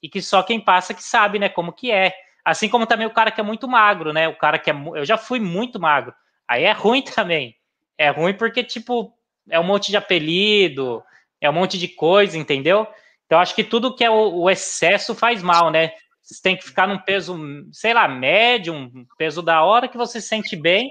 [0.03, 2.15] e que só quem passa que sabe, né, como que é.
[2.43, 4.29] Assim como também o cara que é muito magro, né?
[4.29, 4.75] O cara que é.
[4.95, 6.15] Eu já fui muito magro.
[6.49, 7.55] Aí é ruim também.
[7.99, 9.13] É ruim porque, tipo,
[9.51, 11.03] é um monte de apelido
[11.47, 12.87] é um monte de coisa, entendeu?
[13.27, 15.93] Então, acho que tudo que é o, o excesso faz mal, né?
[16.23, 17.39] Você tem que ficar num peso,
[17.73, 20.91] sei lá, médio, um peso da hora que você se sente bem,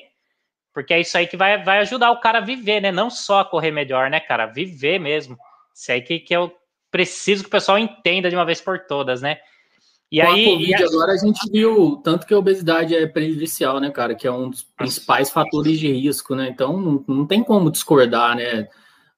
[0.73, 2.91] porque é isso aí que vai, vai ajudar o cara a viver, né?
[2.91, 4.45] Não só a correr melhor, né, cara?
[4.45, 5.37] Viver mesmo.
[5.73, 6.51] Isso aí que, que eu
[6.91, 9.39] preciso que o pessoal entenda de uma vez por todas, né?
[10.11, 10.45] E Com aí.
[10.45, 14.13] A COVID, e agora a gente viu tanto que a obesidade é prejudicial, né, cara?
[14.13, 16.49] Que é um dos principais fatores de risco, né?
[16.49, 18.67] Então não, não tem como discordar, né?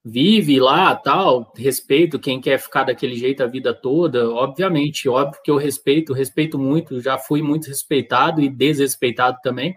[0.07, 5.49] Vive lá, tal, respeito quem quer ficar daquele jeito a vida toda, obviamente, óbvio que
[5.49, 9.73] eu respeito, respeito muito, já fui muito respeitado e desrespeitado também,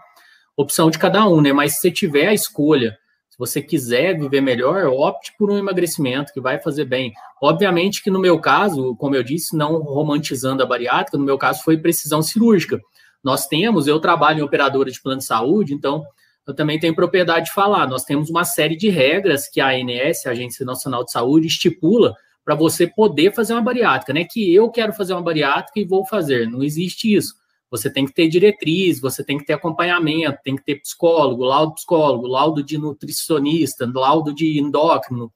[0.54, 2.98] opção de cada um, né, mas se você tiver a escolha,
[3.30, 7.10] se você quiser viver melhor, opte por um emagrecimento que vai fazer bem.
[7.40, 11.62] Obviamente que no meu caso, como eu disse, não romantizando a bariátrica, no meu caso
[11.62, 12.78] foi precisão cirúrgica.
[13.24, 16.04] Nós temos, eu trabalho em operadora de plano de saúde, então
[16.48, 17.86] eu também tenho propriedade de falar.
[17.86, 22.16] Nós temos uma série de regras que a ANS, a Agência Nacional de Saúde, estipula
[22.42, 24.24] para você poder fazer uma bariátrica, né?
[24.24, 26.48] Que eu quero fazer uma bariátrica e vou fazer.
[26.48, 27.34] Não existe isso.
[27.70, 31.74] Você tem que ter diretriz, você tem que ter acompanhamento, tem que ter psicólogo, laudo
[31.74, 35.30] psicólogo, laudo de nutricionista, laudo de endócrino.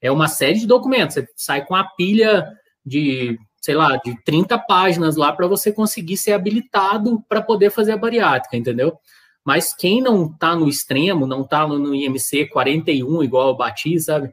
[0.00, 1.16] É uma série de documentos.
[1.16, 2.50] Você sai com a pilha
[2.82, 7.92] de, sei lá, de 30 páginas lá para você conseguir ser habilitado para poder fazer
[7.92, 8.98] a bariátrica, entendeu?
[9.44, 14.32] Mas quem não está no extremo, não está no IMC 41, igual eu bati, sabe?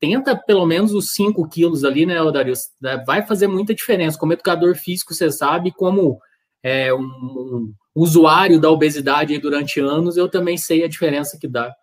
[0.00, 2.60] Tenta pelo menos os 5 quilos ali, né, Darius?
[3.06, 4.18] Vai fazer muita diferença.
[4.18, 6.18] Como educador físico, você sabe, como
[6.62, 11.74] é, um, um usuário da obesidade durante anos, eu também sei a diferença que dá.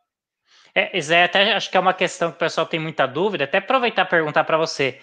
[0.75, 3.43] É, Zé, até acho que é uma questão que o pessoal tem muita dúvida.
[3.43, 4.99] Até aproveitar e perguntar para você.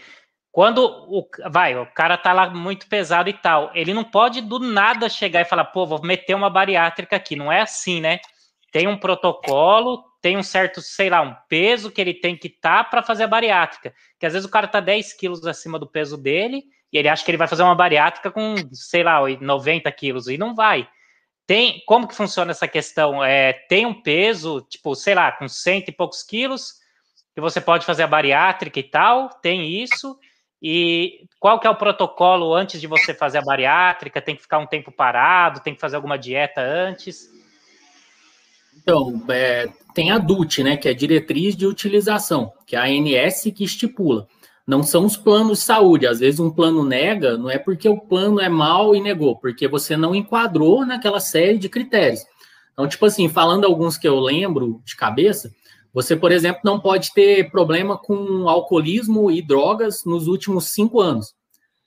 [0.52, 4.58] Quando o vai, o cara tá lá muito pesado e tal, ele não pode do
[4.58, 7.36] nada chegar e falar, pô, vou meter uma bariátrica aqui.
[7.36, 8.18] Não é assim, né?
[8.72, 12.84] Tem um protocolo, tem um certo, sei lá, um peso que ele tem que estar
[12.84, 13.94] tá para fazer a bariátrica.
[14.18, 17.24] Que às vezes o cara tá 10 quilos acima do peso dele e ele acha
[17.24, 20.88] que ele vai fazer uma bariátrica com, sei lá, 90 quilos e não vai.
[21.46, 23.24] Tem, como que funciona essa questão?
[23.24, 26.74] É, tem um peso, tipo, sei lá, com cento e poucos quilos,
[27.34, 30.18] que você pode fazer a bariátrica e tal, tem isso.
[30.62, 34.20] E qual que é o protocolo antes de você fazer a bariátrica?
[34.20, 35.60] Tem que ficar um tempo parado?
[35.60, 37.30] Tem que fazer alguma dieta antes?
[38.76, 42.84] Então, é, tem a DUT, né, que é a Diretriz de Utilização, que é a
[42.84, 44.26] ANS que estipula.
[44.66, 46.06] Não são os planos de saúde.
[46.06, 49.66] Às vezes um plano nega, não é porque o plano é mal e negou, porque
[49.66, 52.24] você não enquadrou naquela série de critérios.
[52.72, 55.52] Então, tipo assim, falando alguns que eu lembro de cabeça,
[55.92, 61.35] você, por exemplo, não pode ter problema com alcoolismo e drogas nos últimos cinco anos.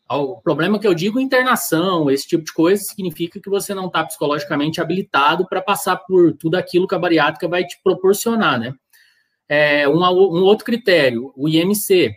[0.10, 4.04] O problema que eu digo, internação, esse tipo de coisa, significa que você não está
[4.04, 8.74] psicologicamente habilitado para passar por tudo aquilo que a bariátrica vai te proporcionar, né?
[9.48, 12.13] É, um, um outro critério, o IMC.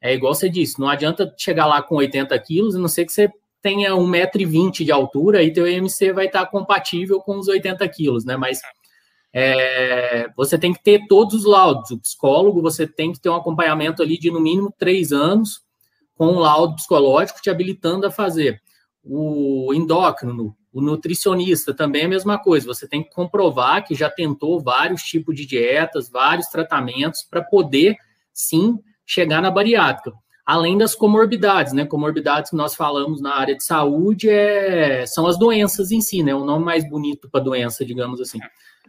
[0.00, 3.12] É igual você disse, não adianta chegar lá com 80 quilos, a não ser que
[3.12, 3.30] você
[3.62, 8.24] tenha 1,20m de altura e teu IMC vai estar tá compatível com os 80 quilos,
[8.24, 8.36] né?
[8.36, 8.60] Mas
[9.32, 11.90] é, você tem que ter todos os laudos.
[11.90, 15.62] O psicólogo, você tem que ter um acompanhamento ali de no mínimo três anos
[16.14, 18.60] com um laudo psicológico te habilitando a fazer.
[19.04, 22.66] O endócrino, o nutricionista também é a mesma coisa.
[22.66, 27.96] Você tem que comprovar que já tentou vários tipos de dietas, vários tratamentos para poder
[28.32, 30.12] sim chegar na bariátrica.
[30.48, 31.84] Além das comorbidades, né?
[31.84, 36.34] Comorbidades que nós falamos na área de saúde é, são as doenças em si, né?
[36.34, 38.38] O nome mais bonito para doença, digamos assim.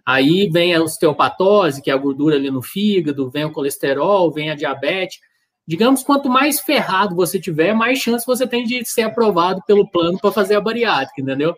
[0.05, 4.49] Aí vem a osteopatose, que é a gordura ali no fígado, vem o colesterol, vem
[4.49, 5.19] a diabetes.
[5.67, 10.17] Digamos, quanto mais ferrado você tiver, mais chance você tem de ser aprovado pelo plano
[10.17, 11.53] para fazer a bariátrica, entendeu?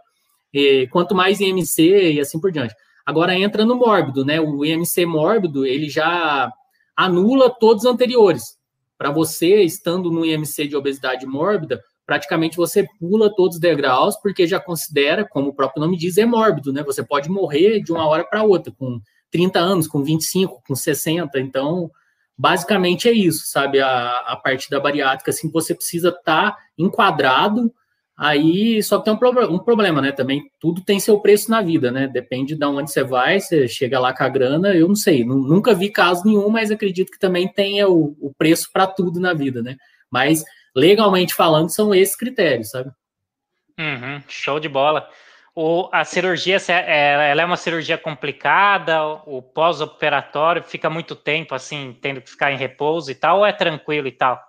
[0.52, 2.74] E quanto mais IMC e assim por diante.
[3.06, 4.42] Agora entra no mórbido, né?
[4.42, 6.52] O IMC mórbido, ele já
[6.98, 8.60] anula todos os anteriores.
[9.02, 14.46] Para você, estando no IMC de obesidade mórbida, praticamente você pula todos os degraus, porque
[14.46, 16.84] já considera, como o próprio nome diz, é mórbido, né?
[16.84, 21.40] Você pode morrer de uma hora para outra, com 30 anos, com 25, com 60.
[21.40, 21.90] Então,
[22.38, 23.80] basicamente é isso, sabe?
[23.80, 27.74] A, a parte da bariátrica, assim, você precisa estar tá enquadrado.
[28.22, 30.12] Aí só que tem um, pro, um, problema, né?
[30.12, 32.08] Também tudo tem seu preço na vida, né?
[32.08, 35.74] Depende de onde você vai, você chega lá com a grana, eu não sei, nunca
[35.74, 39.64] vi caso nenhum, mas acredito que também tenha o, o preço para tudo na vida,
[39.64, 39.76] né?
[40.12, 40.44] Mas
[40.76, 42.92] legalmente falando, são esses critérios, sabe?
[43.80, 45.10] Uhum, show de bola.
[45.56, 51.98] O, a cirurgia, é, ela é uma cirurgia complicada, o pós-operatório fica muito tempo, assim,
[52.00, 54.40] tendo que ficar em repouso e tal, ou é tranquilo e tal?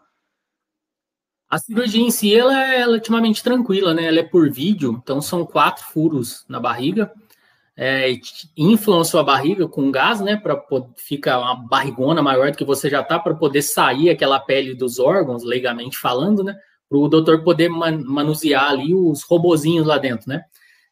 [1.53, 4.07] A cirurgia em si, ela é relativamente tranquila, né?
[4.07, 7.13] Ela é por vídeo, então são quatro furos na barriga,
[7.77, 8.15] é,
[8.57, 10.59] inflam sua barriga com gás, né, para
[10.97, 14.99] ficar uma barrigona maior do que você já tá, para poder sair aquela pele dos
[14.99, 16.57] órgãos, legalmente falando, né,
[16.89, 20.45] para o doutor poder man manusear ali os robozinhos lá dentro, né.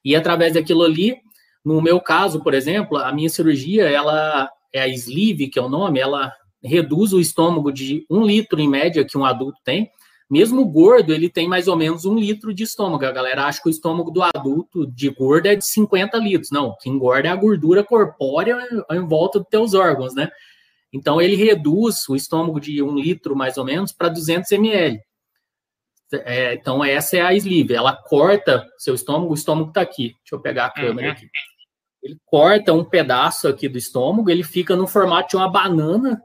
[0.05, 1.17] E através daquilo ali,
[1.65, 5.71] no meu caso, por exemplo, a minha cirurgia, ela é a sleeve, que é o
[5.71, 9.91] nome, ela reduz o estômago de um litro em média que um adulto tem,
[10.31, 13.05] mesmo gordo, ele tem mais ou menos um litro de estômago.
[13.05, 16.53] A galera acha que o estômago do adulto de gordo é de 50 litros.
[16.53, 18.57] Não, o que engorda é a gordura corpórea
[18.93, 20.31] em volta dos teus órgãos, né?
[20.93, 25.01] Então, ele reduz o estômago de um litro, mais ou menos, para 200 ml.
[26.13, 27.75] É, então, essa é a sleeve.
[27.75, 30.15] Ela corta seu estômago, o estômago está aqui.
[30.23, 31.13] Deixa eu pegar a câmera uhum.
[31.13, 31.29] aqui.
[32.03, 36.23] Ele corta um pedaço aqui do estômago, ele fica no formato de uma banana,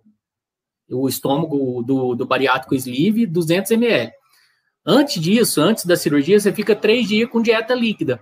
[0.90, 4.12] o estômago do, do bariátrico sleeve, 200 ml.
[4.86, 8.20] Antes disso, antes da cirurgia, você fica três dias com dieta líquida.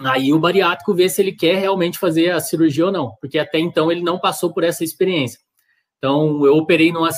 [0.00, 3.58] Aí o bariátrico vê se ele quer realmente fazer a cirurgia ou não, porque até
[3.58, 5.38] então ele não passou por essa experiência.
[5.98, 7.08] Então, eu operei numa,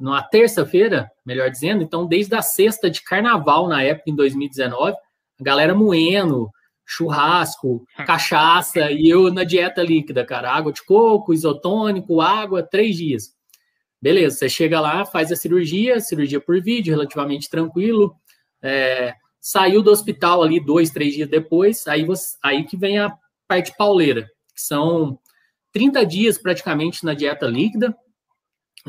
[0.00, 5.44] numa terça-feira, melhor dizendo, então desde a sexta de carnaval, na época, em 2019, a
[5.44, 6.48] galera moendo,
[6.84, 13.34] churrasco, cachaça, e eu na dieta líquida, cara, água de coco, isotônico, água, três dias.
[14.04, 18.14] Beleza, você chega lá, faz a cirurgia, cirurgia por vídeo, relativamente tranquilo.
[18.60, 23.16] É, saiu do hospital ali dois, três dias depois, aí, você, aí que vem a
[23.48, 25.18] parte pauleira, que são
[25.72, 27.96] 30 dias praticamente na dieta líquida.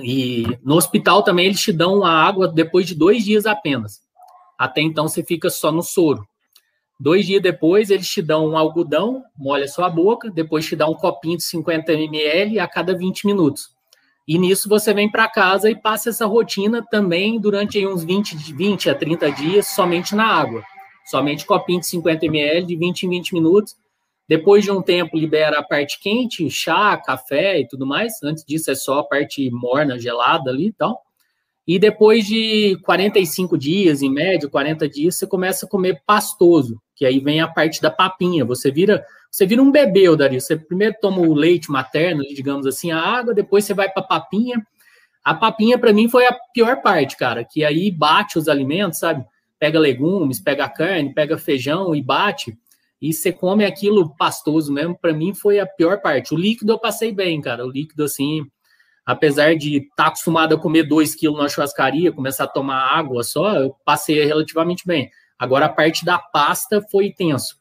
[0.04, 4.02] E no hospital também eles te dão a água depois de dois dias apenas.
[4.60, 6.28] Até então você fica só no soro.
[7.00, 10.94] Dois dias depois, eles te dão um algodão, molha sua boca, depois te dá um
[10.94, 13.75] copinho de 50 ml a cada 20 minutos.
[14.28, 18.90] E nisso você vem para casa e passa essa rotina também durante uns 20, 20
[18.90, 20.64] a 30 dias somente na água.
[21.06, 23.76] Somente copinho de 50 ml de 20 em 20 minutos.
[24.28, 28.14] Depois de um tempo, libera a parte quente, chá, café e tudo mais.
[28.24, 31.00] Antes disso, é só a parte morna, gelada ali e tal.
[31.68, 37.06] E depois de 45 dias, em média, 40 dias, você começa a comer pastoso, que
[37.06, 38.46] aí vem a parte da papinha.
[38.46, 40.40] Você vira, você vira um bebê, Dario.
[40.40, 44.08] Você primeiro toma o leite materno, digamos assim, a água, depois você vai para a
[44.08, 44.66] papinha.
[45.24, 49.26] A papinha, para mim, foi a pior parte, cara, que aí bate os alimentos, sabe?
[49.60, 52.58] Pega legumes, pega carne, pega feijão e bate.
[53.02, 54.98] E você come aquilo pastoso mesmo.
[54.98, 56.34] Para mim, foi a pior parte.
[56.34, 57.66] O líquido eu passei bem, cara.
[57.66, 58.46] O líquido, assim,
[59.06, 63.24] apesar de estar tá acostumado a comer 2 quilos na churrascaria, começar a tomar água
[63.24, 65.10] só, eu passei relativamente bem.
[65.38, 67.58] Agora a parte da pasta foi tenso.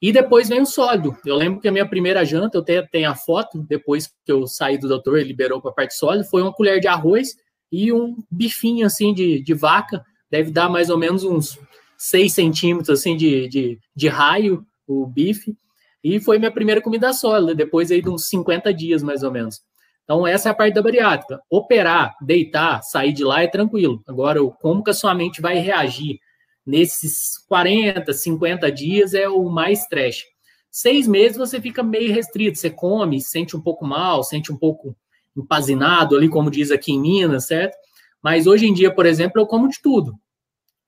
[0.00, 1.16] E depois vem o sólido.
[1.26, 4.46] Eu lembro que a minha primeira janta, eu tenho, tenho a foto, depois que eu
[4.46, 7.36] saí do doutor, ele liberou para a parte sólida, foi uma colher de arroz
[7.70, 11.58] e um bifinho assim de, de vaca, deve dar mais ou menos uns
[11.98, 15.56] 6 centímetros assim de, de, de raio, o bife.
[16.02, 19.60] E foi minha primeira comida sólida, depois aí de uns 50 dias mais ou menos.
[20.04, 21.42] Então, essa é a parte da bariátrica.
[21.50, 24.02] Operar, deitar, sair de lá é tranquilo.
[24.06, 26.18] Agora, como que a sua mente vai reagir
[26.68, 30.24] nesses 40, 50 dias é o mais trash.
[30.70, 34.94] Seis meses você fica meio restrito, você come, sente um pouco mal, sente um pouco
[35.34, 37.74] empazinado ali, como diz aqui em Minas, certo?
[38.22, 40.12] Mas hoje em dia, por exemplo, eu como de tudo.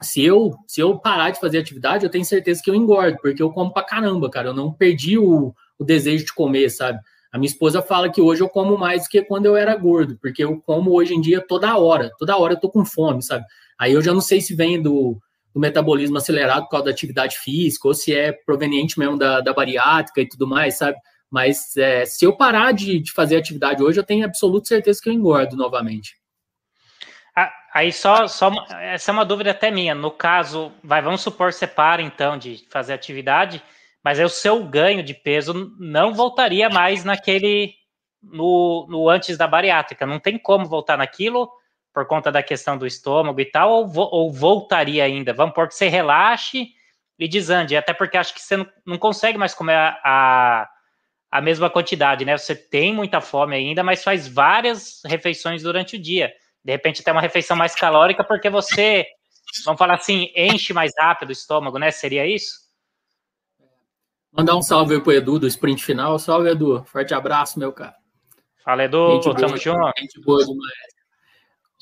[0.02, 3.42] Se eu, se eu parar de fazer atividade, eu tenho certeza que eu engordo, porque
[3.42, 4.48] eu como pra caramba, cara.
[4.48, 6.98] Eu não perdi o, o desejo de comer, sabe?
[7.32, 10.18] A minha esposa fala que hoje eu como mais do que quando eu era gordo,
[10.20, 13.46] porque eu como hoje em dia toda hora, toda hora eu tô com fome, sabe?
[13.78, 15.18] Aí eu já não sei se vem do,
[15.54, 19.52] do metabolismo acelerado por causa da atividade física, ou se é proveniente mesmo da, da
[19.52, 20.96] bariátrica e tudo mais, sabe?
[21.30, 25.08] Mas é, se eu parar de, de fazer atividade hoje, eu tenho absoluta certeza que
[25.08, 26.16] eu engordo novamente.
[27.36, 29.94] Ah, aí só, só essa é uma dúvida até minha.
[29.94, 33.62] No caso, vai, vamos supor, separa então de fazer atividade
[34.02, 37.74] mas aí o seu ganho de peso não voltaria mais naquele
[38.22, 40.06] no, no antes da bariátrica.
[40.06, 41.50] Não tem como voltar naquilo
[41.92, 45.32] por conta da questão do estômago e tal, ou, ou voltaria ainda?
[45.32, 46.68] Vamos por que você relaxe
[47.18, 50.70] e desande, até porque acho que você não, não consegue mais comer a, a,
[51.30, 52.36] a, mesma quantidade, né?
[52.38, 56.32] Você tem muita fome ainda, mas faz várias refeições durante o dia.
[56.64, 59.06] De repente até uma refeição mais calórica, porque você,
[59.64, 61.90] vamos falar assim, enche mais rápido o estômago, né?
[61.90, 62.70] Seria isso?
[64.32, 66.18] Mandar um salve aí pro Edu do sprint final.
[66.18, 66.84] Salve, Edu.
[66.84, 67.96] Forte abraço, meu cara.
[68.64, 69.20] Fala, Edu.
[69.22, 69.92] Gente Tamo junto.
[69.98, 70.99] Gente boa demais.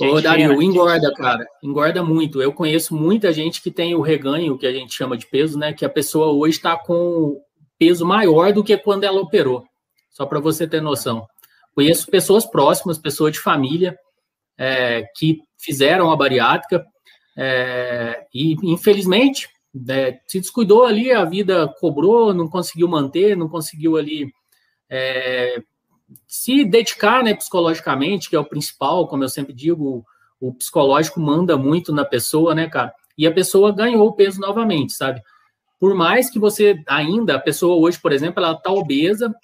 [0.01, 1.45] Ô, Dario, engorda, cara.
[1.63, 2.41] Engorda muito.
[2.41, 5.73] Eu conheço muita gente que tem o reganho, que a gente chama de peso, né?
[5.73, 7.41] Que a pessoa hoje está com
[7.79, 9.65] peso maior do que quando ela operou.
[10.11, 11.27] Só para você ter noção.
[11.75, 13.97] Conheço pessoas próximas, pessoas de família,
[14.57, 16.85] é, que fizeram a bariátrica
[17.37, 19.49] é, e, infelizmente,
[19.89, 24.29] é, se descuidou ali, a vida cobrou, não conseguiu manter, não conseguiu ali
[24.91, 25.63] é,
[26.27, 30.05] se dedicar né, psicologicamente, que é o principal, como eu sempre digo,
[30.41, 32.93] o, psicológico manda muito na pessoa, né, cara?
[33.17, 35.21] E a pessoa ganhou o peso novamente, sabe?
[35.79, 39.35] Por mais que você ainda, a pessoa hoje, por exemplo, ela tá obesa,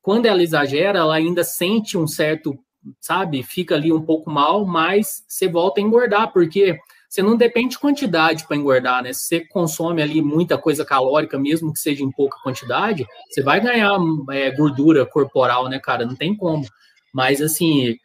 [0.00, 2.58] quando ela exagera, ela ainda sente um certo,
[3.00, 6.78] sabe, fica ali um pouco mal, mas você volta a engordar, porque
[7.14, 9.12] você não depende de quantidade para engordar, né?
[9.12, 13.60] Se você consome ali muita coisa calórica, mesmo que seja em pouca quantidade, você vai
[13.60, 13.96] ganhar
[14.32, 16.04] é, gordura corporal, né, cara?
[16.04, 16.66] Não tem como.
[17.12, 17.96] Mas, assim,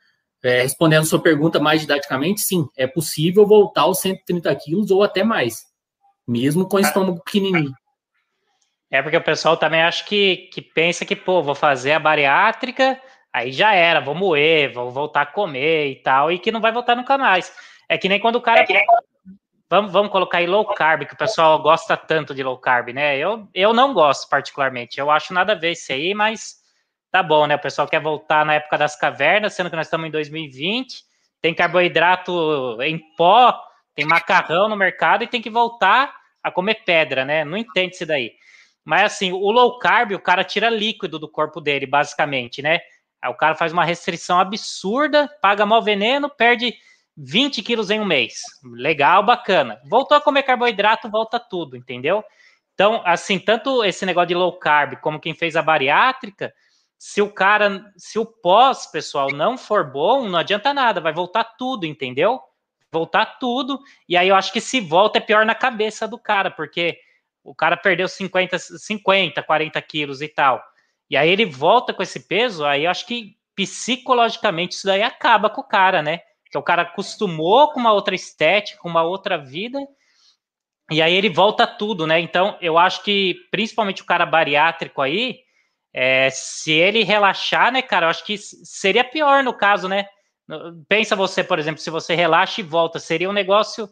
[0.43, 5.01] é, respondendo a sua pergunta mais didaticamente, sim, é possível voltar aos 130 quilos ou
[5.01, 5.63] até mais,
[6.27, 7.73] mesmo com o estômago pequenininho.
[8.91, 13.01] É porque o pessoal também acha que, que pensa que, pô, vou fazer a bariátrica,
[13.33, 16.71] aí já era, vou moer, vou voltar a comer e tal, e que não vai
[16.71, 17.51] voltar nunca mais.
[17.89, 18.61] É que nem quando o cara.
[18.61, 18.65] É
[19.67, 23.17] vamos, vamos colocar aí low carb, que o pessoal gosta tanto de low carb, né?
[23.17, 24.99] Eu, eu não gosto particularmente.
[24.99, 26.57] Eu acho nada a ver isso aí, mas
[27.11, 27.55] tá bom, né?
[27.55, 31.03] O pessoal quer voltar na época das cavernas, sendo que nós estamos em 2020.
[31.41, 33.59] Tem carboidrato em pó,
[33.95, 36.13] tem macarrão no mercado e tem que voltar
[36.43, 37.43] a comer pedra, né?
[37.43, 38.33] Não entende isso daí.
[38.85, 42.79] Mas assim, o low carb, o cara tira líquido do corpo dele, basicamente, né?
[43.21, 46.73] Aí o cara faz uma restrição absurda, paga mal veneno, perde
[47.21, 48.41] 20 quilos em um mês.
[48.63, 49.79] Legal, bacana.
[49.85, 52.23] Voltou a comer carboidrato, volta tudo, entendeu?
[52.73, 56.53] Então, assim, tanto esse negócio de low carb como quem fez a bariátrica,
[56.97, 61.43] se o cara, se o pós, pessoal, não for bom, não adianta nada, vai voltar
[61.43, 62.39] tudo, entendeu?
[62.91, 66.49] Voltar tudo, e aí eu acho que se volta é pior na cabeça do cara,
[66.49, 66.97] porque
[67.43, 70.63] o cara perdeu 50, 50, 40 quilos e tal.
[71.09, 75.49] E aí ele volta com esse peso, aí eu acho que psicologicamente isso daí acaba
[75.49, 76.21] com o cara, né?
[76.49, 79.79] Que o cara acostumou com uma outra estética, com uma outra vida,
[80.91, 82.19] e aí ele volta tudo, né?
[82.19, 85.39] Então eu acho que principalmente o cara bariátrico aí,
[85.93, 90.07] é, se ele relaxar, né, cara, eu acho que seria pior no caso, né?
[90.87, 93.87] Pensa você, por exemplo, se você relaxa e volta, seria um negócio.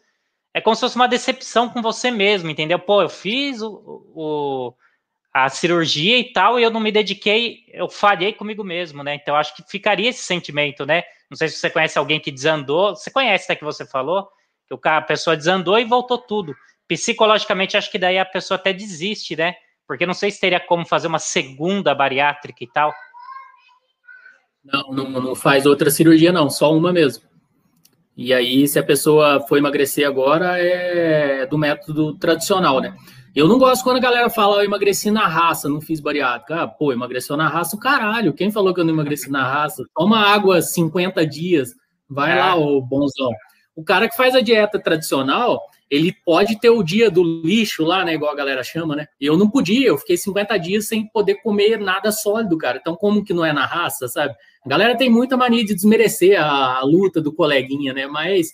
[0.54, 2.80] É como se fosse uma decepção com você mesmo, entendeu?
[2.80, 3.70] Pô, eu fiz o,
[4.16, 4.74] o
[5.46, 9.16] a cirurgia e tal, e eu não me dediquei, eu falhei comigo mesmo, né?
[9.16, 11.04] Então acho que ficaria esse sentimento, né?
[11.30, 14.28] Não sei se você conhece alguém que desandou, você conhece até que você falou,
[14.68, 16.56] que a pessoa desandou e voltou tudo.
[16.88, 19.56] Psicologicamente, acho que daí a pessoa até desiste, né?
[19.86, 22.94] Porque não sei se teria como fazer uma segunda bariátrica e tal.
[24.64, 27.27] Não, não, não faz outra cirurgia, não, só uma mesmo.
[28.18, 32.96] E aí, se a pessoa for emagrecer agora, é do método tradicional, né?
[33.36, 36.64] Eu não gosto quando a galera fala, eu emagreci na raça, não fiz bariátrica.
[36.64, 38.34] Ah, pô, emagreceu na raça, o caralho.
[38.34, 39.84] Quem falou que eu não emagreci na raça?
[39.96, 41.76] Toma água 50 dias,
[42.10, 42.36] vai é.
[42.42, 43.30] lá, ô bonzão.
[43.76, 48.04] O cara que faz a dieta tradicional, ele pode ter o dia do lixo lá,
[48.04, 48.16] né?
[48.16, 49.06] Igual a galera chama, né?
[49.22, 52.80] Eu não podia, eu fiquei 50 dias sem poder comer nada sólido, cara.
[52.82, 54.34] Então, como que não é na raça, sabe?
[54.68, 58.06] A galera tem muita mania de desmerecer a, a luta do coleguinha, né?
[58.06, 58.50] Mas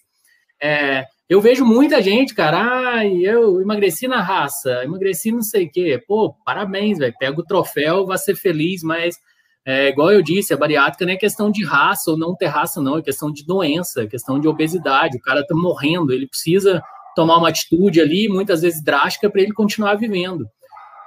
[0.62, 5.72] é, eu vejo muita gente, cara, ah, eu emagreci na raça, emagreci não sei o
[5.72, 6.00] quê.
[6.08, 7.16] Pô, parabéns, velho.
[7.20, 9.18] Pega o troféu, vai ser feliz, mas
[9.66, 12.80] é, igual eu disse, a bariátrica não é questão de raça ou não ter raça,
[12.80, 15.18] não, é questão de doença, é questão de obesidade.
[15.18, 16.80] O cara tá morrendo, ele precisa
[17.16, 20.46] tomar uma atitude ali, muitas vezes drástica, para ele continuar vivendo.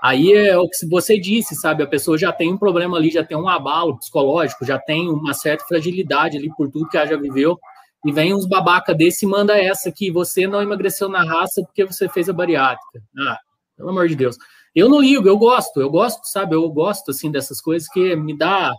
[0.07, 1.83] Aí é o que você disse, sabe?
[1.83, 5.35] A pessoa já tem um problema ali, já tem um abalo psicológico, já tem uma
[5.35, 7.59] certa fragilidade ali por tudo que ela já viveu.
[8.05, 11.85] E vem uns babaca desse e manda essa que você não emagreceu na raça porque
[11.85, 13.03] você fez a bariátrica.
[13.19, 13.41] Ah,
[13.77, 14.37] pelo amor de Deus.
[14.73, 16.55] Eu não ligo, eu gosto, eu gosto, sabe?
[16.55, 18.73] Eu gosto, assim, dessas coisas que me dá,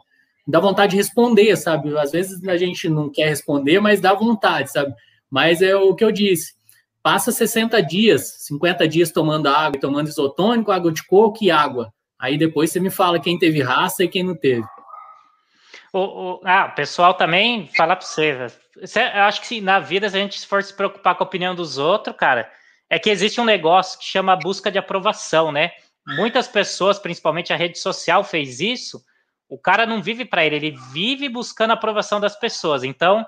[0.46, 1.98] me dá vontade de responder, sabe?
[1.98, 4.94] Às vezes a gente não quer responder, mas dá vontade, sabe?
[5.30, 6.57] Mas é o que eu disse.
[7.08, 11.94] Passa 60 dias, 50 dias tomando água, tomando isotônico, água de coco e água.
[12.20, 14.68] Aí depois você me fala quem teve raça e quem não teve.
[15.94, 18.50] O, o, ah, o pessoal também fala para você,
[19.16, 21.78] eu acho que na vida, se a gente for se preocupar com a opinião dos
[21.78, 22.52] outros, cara,
[22.90, 25.72] é que existe um negócio que chama busca de aprovação, né?
[26.06, 29.02] Muitas pessoas, principalmente a rede social, fez isso.
[29.48, 32.84] O cara não vive para ele, ele vive buscando a aprovação das pessoas.
[32.84, 33.26] Então,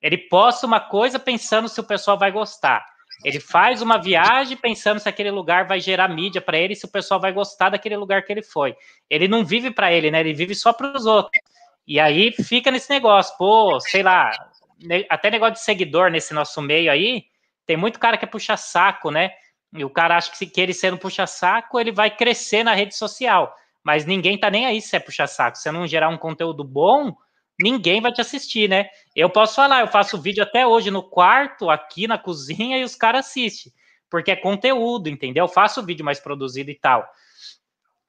[0.00, 2.82] ele posta uma coisa pensando se o pessoal vai gostar.
[3.24, 6.90] Ele faz uma viagem pensando se aquele lugar vai gerar mídia para ele, se o
[6.90, 8.74] pessoal vai gostar daquele lugar que ele foi.
[9.08, 10.20] Ele não vive para ele, né?
[10.20, 11.40] Ele vive só para os outros.
[11.86, 14.30] E aí fica nesse negócio, pô, sei lá,
[15.08, 17.24] até negócio de seguidor nesse nosso meio aí,
[17.66, 19.30] tem muito cara que é puxa-saco, né?
[19.72, 23.54] E o cara acha que, que ele sendo puxa-saco, ele vai crescer na rede social.
[23.82, 25.58] Mas ninguém tá nem aí se é puxa-saco.
[25.58, 27.14] Se não gerar um conteúdo bom,
[27.60, 28.88] ninguém vai te assistir, né?
[29.14, 32.94] Eu posso falar, eu faço vídeo até hoje no quarto, aqui na cozinha, e os
[32.94, 33.72] caras assistem.
[34.08, 35.44] Porque é conteúdo, entendeu?
[35.44, 37.08] Eu faço vídeo mais produzido e tal.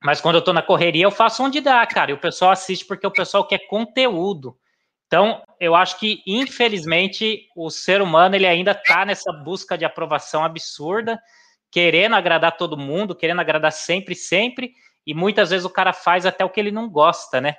[0.04, 2.12] Mas quando eu tô na correria, eu faço onde dá, cara.
[2.12, 4.58] E o pessoal assiste porque o pessoal quer conteúdo.
[5.06, 10.44] Então, eu acho que, infelizmente, o ser humano ele ainda está nessa busca de aprovação
[10.44, 11.22] absurda,
[11.70, 14.74] querendo agradar todo mundo, querendo agradar sempre, sempre,
[15.06, 17.58] e muitas vezes o cara faz até o que ele não gosta, né?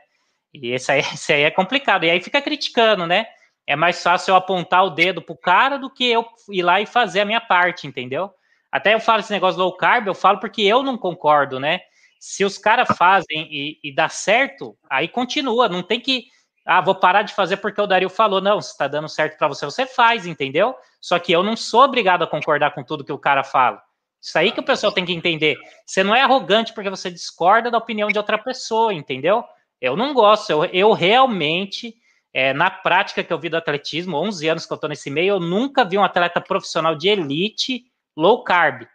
[0.53, 2.05] E esse aí, esse aí é complicado.
[2.05, 3.27] E aí fica criticando, né?
[3.67, 6.87] É mais fácil eu apontar o dedo pro cara do que eu ir lá e
[6.87, 8.31] fazer a minha parte, entendeu?
[8.71, 11.81] Até eu falo esse negócio low carb, eu falo porque eu não concordo, né?
[12.19, 16.27] Se os caras fazem e, e dá certo, aí continua, não tem que
[16.65, 18.41] ah, vou parar de fazer porque o Dario falou.
[18.41, 20.77] Não, se está dando certo para você, você faz, entendeu?
[21.01, 23.83] Só que eu não sou obrigado a concordar com tudo que o cara fala.
[24.21, 25.57] Isso aí que o pessoal tem que entender.
[25.85, 29.45] Você não é arrogante porque você discorda da opinião de outra pessoa, entendeu?
[29.83, 30.49] Eu não gosto.
[30.49, 31.97] Eu, eu realmente,
[32.33, 35.35] é, na prática que eu vi do atletismo, 11 anos que eu estou nesse meio,
[35.35, 38.87] eu nunca vi um atleta profissional de elite low carb.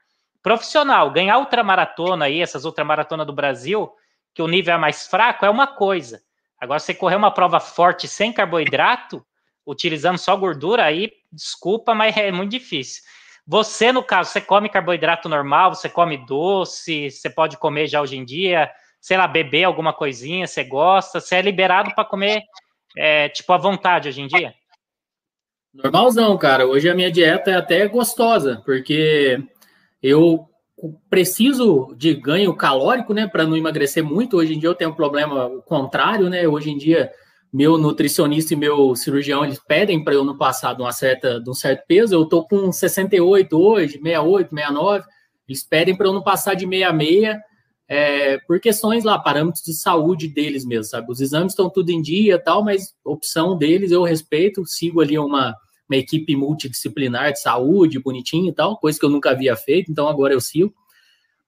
[0.41, 3.91] Profissional, ganhar ultramaratona aí, essas ultramaratonas do Brasil,
[4.33, 6.21] que o nível é mais fraco, é uma coisa.
[6.57, 9.25] Agora, você correr uma prova forte sem carboidrato,
[9.65, 13.03] utilizando só gordura, aí, desculpa, mas é muito difícil.
[13.45, 18.15] Você, no caso, você come carboidrato normal, você come doce, você pode comer já hoje
[18.15, 22.43] em dia, sei lá, beber alguma coisinha, você gosta, você é liberado para comer,
[22.97, 24.53] é, tipo, à vontade hoje em dia?
[25.73, 26.65] Normalzão, cara.
[26.65, 29.39] Hoje a minha dieta é até gostosa, porque
[30.01, 30.47] eu
[31.09, 34.37] preciso de ganho calórico, né, para não emagrecer muito.
[34.37, 36.47] Hoje em dia eu tenho um problema contrário, né?
[36.47, 37.11] Hoje em dia
[37.51, 41.49] meu nutricionista e meu cirurgião eles pedem para eu não passar de uma certa de
[41.49, 42.13] um certo peso.
[42.13, 45.05] Eu tô com 68 hoje, 68, 69.
[45.47, 47.37] Eles pedem para eu não passar de 66
[47.87, 51.09] é, por questões lá, parâmetros de saúde deles mesmo, sabe?
[51.09, 55.55] Os exames estão tudo em dia tal, mas opção deles eu respeito, sigo ali uma,
[55.89, 60.07] uma equipe multidisciplinar de saúde, bonitinho e tal, coisa que eu nunca havia feito, então
[60.07, 60.73] agora eu sigo.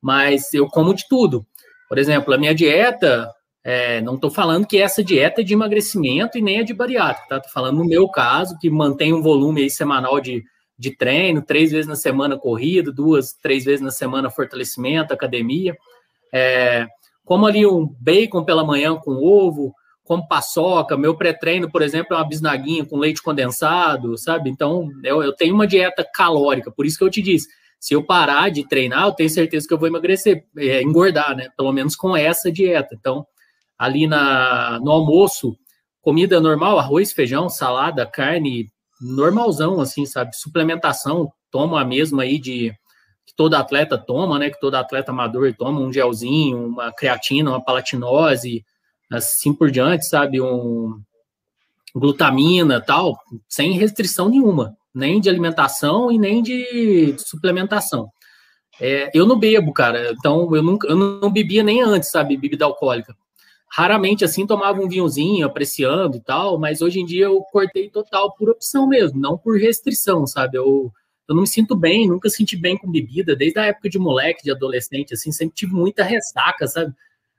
[0.02, 1.46] Mas eu como de tudo.
[1.90, 3.30] Por exemplo, a minha dieta,
[3.62, 7.28] é, não estou falando que essa dieta é de emagrecimento e nem é de bariátrica,
[7.28, 7.38] tá?
[7.38, 10.42] Estou falando no meu caso, que mantém um volume aí semanal de,
[10.78, 15.76] de treino, três vezes na semana corrida, duas, três vezes na semana fortalecimento, academia.
[16.34, 16.88] É,
[17.24, 19.74] como ali um bacon pela manhã com ovo,
[20.04, 24.50] como paçoca, meu pré-treino, por exemplo, é uma bisnaguinha com leite condensado, sabe?
[24.50, 27.48] Então, eu, eu, tenho uma dieta calórica, por isso que eu te disse,
[27.80, 31.50] se eu parar de treinar, eu tenho certeza que eu vou emagrecer, é, engordar, né?
[31.56, 32.96] Pelo menos com essa dieta.
[33.00, 33.26] Então,
[33.78, 35.56] ali na, no almoço,
[36.02, 38.68] comida normal, arroz, feijão, salada, carne,
[39.00, 40.36] normalzão, assim, sabe?
[40.36, 42.74] Suplementação, tomo a mesma aí de
[43.30, 44.50] que todo atleta toma, né?
[44.50, 48.66] Que todo atleta amador toma um gelzinho, uma creatina, uma palatinose,
[49.12, 50.42] assim por diante, sabe?
[50.42, 51.00] Um
[51.94, 58.10] glutamina tal, sem restrição nenhuma, nem de alimentação e nem de suplementação.
[58.82, 62.36] É, eu não bebo, cara, então eu, nunca, eu não bebia nem antes, sabe?
[62.36, 63.16] Bebida alcoólica.
[63.72, 68.34] Raramente, assim, tomava um vinhozinho, apreciando e tal, mas hoje em dia eu cortei total
[68.34, 70.58] por opção mesmo, não por restrição, sabe?
[70.58, 70.92] Eu
[71.30, 74.44] eu não me sinto bem, nunca senti bem com bebida, desde a época de moleque,
[74.44, 76.92] de adolescente, assim, sempre tive muita ressaca, sabe?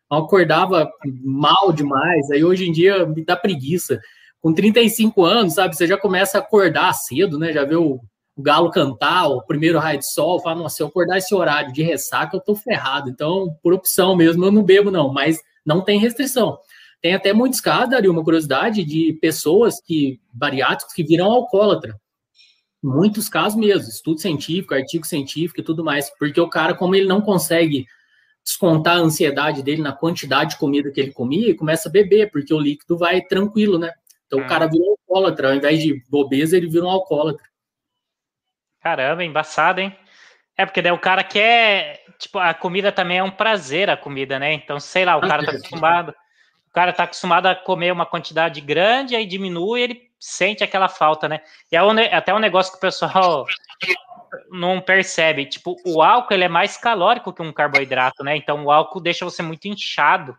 [0.09, 0.88] Eu acordava
[1.24, 4.01] mal demais, aí hoje em dia me dá preguiça.
[4.41, 7.53] Com 35 anos, sabe, você já começa a acordar cedo, né?
[7.53, 8.01] Já vê o,
[8.36, 11.72] o galo cantar, o primeiro raio de sol, fala, nossa, se eu acordar esse horário
[11.72, 13.11] de ressaca, eu tô ferrado.
[13.11, 16.57] Então, por opção mesmo, eu não bebo, não, mas não tem restrição.
[17.03, 21.99] Tem até muitos casos, Daria, uma curiosidade, de pessoas que, bariátricos, que viram alcoólatra
[22.83, 27.07] muitos casos mesmo, estudo científico, artigo científico e tudo mais, porque o cara, como ele
[27.07, 27.87] não consegue
[28.43, 32.31] descontar a ansiedade dele na quantidade de comida que ele comia, ele começa a beber,
[32.31, 33.93] porque o líquido vai tranquilo, né?
[34.26, 37.45] Então o cara vira um alcoólatra, ao invés de bobeza, ele vira um alcoólatra.
[38.81, 39.95] Caramba, embaçado, hein?
[40.57, 42.05] É, porque daí o cara quer.
[42.18, 44.53] Tipo, a comida também é um prazer, a comida, né?
[44.53, 46.14] Então, sei lá, o cara tá acostumado.
[46.68, 51.27] O cara tá acostumado a comer uma quantidade grande, aí diminui, ele sente aquela falta,
[51.27, 51.41] né?
[51.73, 53.47] E é até um negócio que o pessoal
[54.51, 55.47] não percebe.
[55.47, 58.37] Tipo, o álcool ele é mais calórico que um carboidrato, né?
[58.37, 60.37] Então o álcool deixa você muito inchado.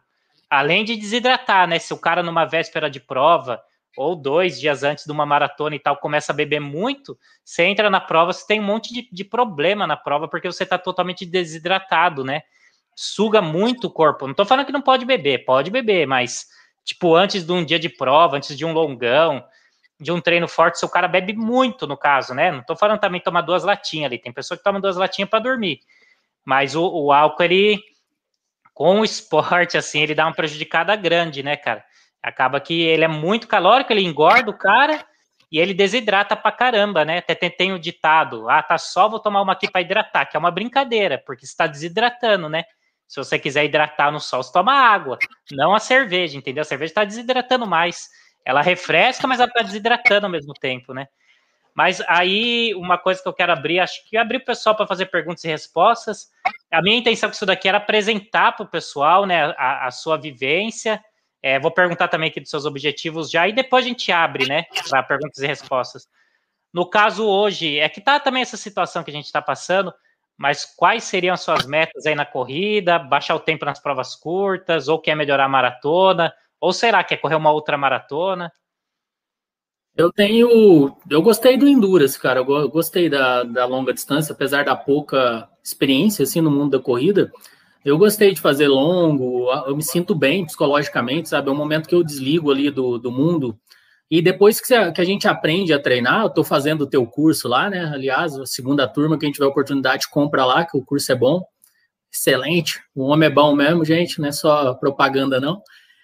[0.47, 1.79] Além de desidratar, né?
[1.79, 3.61] Se o cara numa véspera de prova
[3.97, 7.89] ou dois dias antes de uma maratona e tal começa a beber muito, você entra
[7.89, 11.25] na prova, você tem um monte de, de problema na prova porque você está totalmente
[11.25, 12.43] desidratado, né?
[12.95, 14.27] Suga muito o corpo.
[14.27, 16.47] Não tô falando que não pode beber, pode beber, mas
[16.83, 19.43] tipo antes de um dia de prova, antes de um longão,
[20.01, 22.51] de um treino forte, se o cara bebe muito, no caso, né?
[22.51, 25.37] Não tô falando também tomar duas latinhas ali, tem pessoa que toma duas latinhas para
[25.37, 25.79] dormir.
[26.43, 27.79] Mas o, o, álcool, ele,
[28.73, 31.85] com o esporte, assim, ele dá uma prejudicada grande, né, cara?
[32.21, 35.05] Acaba que ele é muito calórico, ele engorda o cara
[35.51, 37.19] e ele desidrata pra caramba, né?
[37.19, 40.39] Até tem o ditado, ah, tá só, vou tomar uma aqui para hidratar, que é
[40.39, 42.63] uma brincadeira, porque está desidratando, né?
[43.07, 45.19] Se você quiser hidratar no sol, você toma água,
[45.51, 46.61] não a cerveja, entendeu?
[46.61, 48.09] A cerveja está desidratando mais.
[48.45, 51.07] Ela refresca, mas ela está desidratando ao mesmo tempo, né?
[51.73, 55.05] Mas aí, uma coisa que eu quero abrir, acho que abrir o pessoal para fazer
[55.05, 56.29] perguntas e respostas.
[56.69, 60.17] A minha intenção com isso daqui era apresentar para o pessoal né, a, a sua
[60.17, 61.01] vivência.
[61.41, 64.65] É, vou perguntar também aqui dos seus objetivos já, e depois a gente abre, né,
[64.89, 66.07] para perguntas e respostas.
[66.73, 69.93] No caso hoje, é que tá também essa situação que a gente está passando,
[70.37, 72.99] mas quais seriam as suas metas aí na corrida?
[72.99, 76.33] Baixar o tempo nas provas curtas, ou quer melhorar a maratona?
[76.61, 78.51] Ou será que é correr uma outra maratona?
[79.97, 80.95] Eu tenho.
[81.09, 82.39] Eu gostei do Endurance, cara.
[82.39, 87.31] Eu gostei da, da longa distância, apesar da pouca experiência assim, no mundo da corrida.
[87.83, 91.49] Eu gostei de fazer longo, eu me sinto bem psicologicamente, sabe?
[91.49, 93.57] É um momento que eu desligo ali do, do mundo.
[94.09, 97.69] E depois que, a gente aprende a treinar, eu estou fazendo o teu curso lá,
[97.69, 97.85] né?
[97.85, 101.43] Aliás, a segunda turma, quem tiver oportunidade, compra lá, que o curso é bom.
[102.13, 102.81] Excelente.
[102.93, 105.61] O homem é bom mesmo, gente, não é só propaganda, não.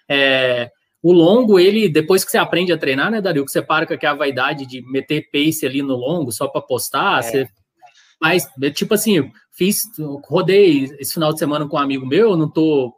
[0.08, 0.70] É,
[1.02, 3.94] o longo, ele, depois que você aprende a treinar, né, Dario, que você para com
[3.94, 7.22] aquela vaidade de meter pace ali no longo só para postar, é.
[7.22, 7.48] você
[8.20, 9.82] mas, tipo assim, fiz,
[10.28, 12.92] rodei esse final de semana com um amigo meu, não tô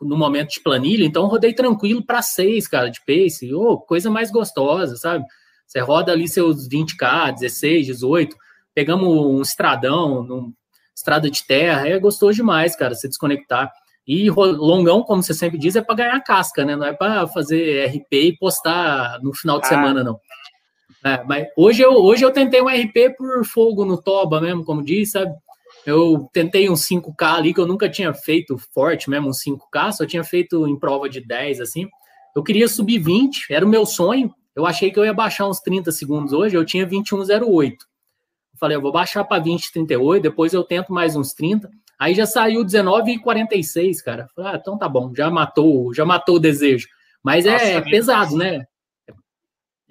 [0.00, 4.30] no momento de planilha, então rodei tranquilo para seis, cara, de pace, oh, coisa mais
[4.30, 5.24] gostosa, sabe?
[5.66, 8.36] Você roda ali seus 20k, 16, 18,
[8.74, 10.52] pegamos um estradão, num,
[10.96, 13.70] estrada de terra, é gostoso demais, cara, se desconectar.
[14.06, 16.76] E longão, como você sempre diz, é para ganhar casca, né?
[16.76, 19.68] Não é para fazer RP e postar no final de ah.
[19.68, 20.20] semana, não.
[21.04, 24.82] É, mas hoje eu, hoje eu tentei um RP por fogo no toba mesmo, como
[24.82, 25.32] diz, sabe?
[25.86, 30.06] Eu tentei um 5K ali que eu nunca tinha feito forte mesmo, um 5K, só
[30.06, 31.86] tinha feito em prova de 10, assim.
[32.34, 34.34] Eu queria subir 20, era o meu sonho.
[34.56, 37.72] Eu achei que eu ia baixar uns 30 segundos hoje, eu tinha 21,08.
[37.72, 41.70] Eu falei, eu vou baixar para 20,38, depois eu tento mais uns 30.
[41.98, 44.28] Aí já saiu 19,46, cara.
[44.34, 46.88] Falei, ah, então tá bom, já matou, já matou o desejo.
[47.22, 48.64] Mas é Nossa, é pesado, né?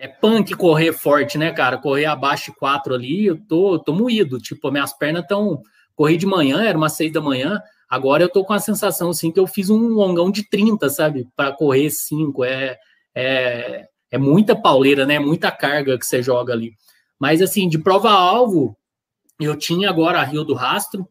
[0.04, 1.78] é punk correr forte, né, cara?
[1.78, 4.38] Correr abaixo de 4 ali, eu tô, tô moído.
[4.38, 5.62] Tipo, minhas pernas estão.
[5.96, 7.62] Corri de manhã, era umas 6 da manhã.
[7.90, 11.26] Agora eu tô com a sensação, assim, que eu fiz um longão de 30, sabe?
[11.38, 12.44] Para correr 5.
[12.44, 12.78] É,
[13.16, 15.20] é, é muita pauleira, né?
[15.20, 16.74] Muita carga que você joga ali.
[17.18, 18.76] Mas, assim, de prova-alvo,
[19.40, 21.08] eu tinha agora a Rio do Rastro.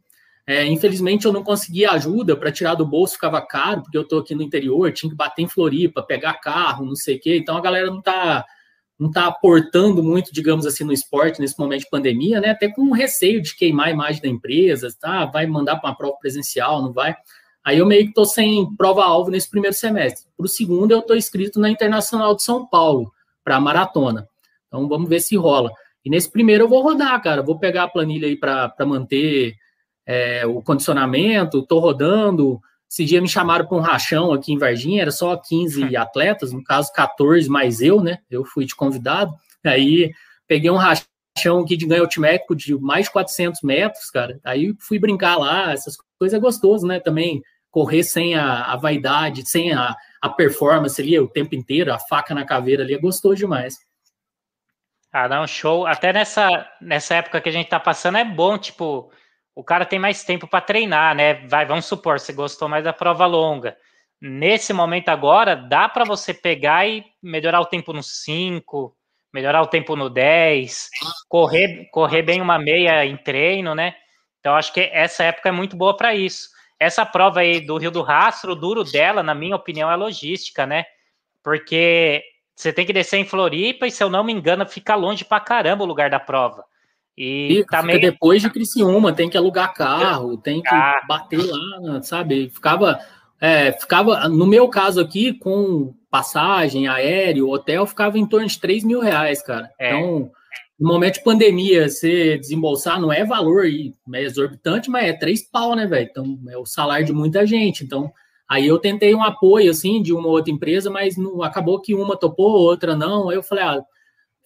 [0.47, 4.19] É, infelizmente, eu não conseguia ajuda para tirar do bolso, ficava caro, porque eu tô
[4.19, 7.37] aqui no interior, tinha que bater em Floripa, pegar carro, não sei o quê.
[7.37, 8.45] Então, a galera não tá
[8.99, 12.51] não está aportando muito, digamos assim, no esporte nesse momento de pandemia, né?
[12.51, 15.27] Até com receio de queimar a imagem da empresa, tá?
[15.27, 17.17] Vai mandar para uma prova presencial, não vai?
[17.65, 20.29] Aí eu meio que estou sem prova-alvo nesse primeiro semestre.
[20.37, 23.13] Para o segundo, eu estou inscrito na Internacional de São Paulo,
[23.43, 24.29] para maratona.
[24.69, 25.71] Então vamos ver se rola.
[26.05, 27.43] E nesse primeiro eu vou rodar, cara.
[27.43, 29.55] Vou pegar a planilha aí para manter
[30.07, 32.61] é, o condicionamento, estou rodando,
[32.93, 35.89] esse dia me chamaram para um rachão aqui em Varginha, era só 15 hum.
[35.97, 38.19] atletas, no caso 14 mais eu, né?
[38.31, 39.33] Eu fui de convidado.
[39.65, 40.13] Aí
[40.47, 44.39] peguei um rachão aqui de ganho altimétrico de mais de 400 metros, cara.
[44.45, 47.01] Aí fui brincar lá, essas coisas é gostoso, né?
[47.01, 51.99] Também correr sem a, a vaidade, sem a, a performance ali o tempo inteiro, a
[51.99, 53.79] faca na caveira ali é gostoso demais.
[55.11, 55.87] Ah, não, show.
[55.87, 59.11] Até nessa, nessa época que a gente tá passando é bom, tipo,
[59.55, 61.47] o cara tem mais tempo para treinar, né?
[61.47, 63.77] Vai, vamos supor, você gostou mais da prova longa.
[64.21, 68.97] Nesse momento agora, dá para você pegar e melhorar o tempo no 5,
[69.33, 70.89] melhorar o tempo no 10,
[71.29, 73.95] correr, correr bem uma meia em treino, né?
[74.39, 76.49] Então, acho que essa época é muito boa para isso.
[76.79, 80.67] Essa prova aí do Rio do Rastro, o duro dela, na minha opinião, é logística,
[80.67, 80.85] né?
[81.43, 82.23] Porque
[82.55, 85.41] você tem que descer em Floripa e, se eu não me engano, fica longe pra
[85.41, 86.65] caramba o lugar da prova.
[87.17, 88.01] E tá meio...
[88.01, 90.75] depois de Criciúma, tem que alugar carro, tem que
[91.07, 92.49] bater lá, sabe?
[92.49, 92.99] Ficava,
[93.41, 98.85] é, ficava, no meu caso aqui, com passagem, aéreo, hotel, ficava em torno de 3
[98.85, 99.71] mil reais, cara.
[99.79, 99.91] É.
[99.91, 100.31] Então,
[100.79, 105.77] no momento de pandemia, você desembolsar não é valor é exorbitante, mas é três pau,
[105.77, 106.09] né, velho?
[106.11, 107.85] Então, é o salário de muita gente.
[107.85, 108.13] Então,
[108.49, 112.17] aí eu tentei um apoio, assim, de uma outra empresa, mas não, acabou que uma
[112.17, 113.29] topou, outra não.
[113.29, 113.83] Aí eu falei, ah,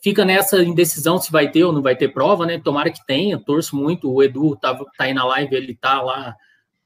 [0.06, 2.60] fica nessa indecisão se vai ter ou não vai ter prova, né?
[2.60, 4.08] Tomara que tenha, torço muito.
[4.08, 6.32] O Edu tá, tá aí na live, ele tá lá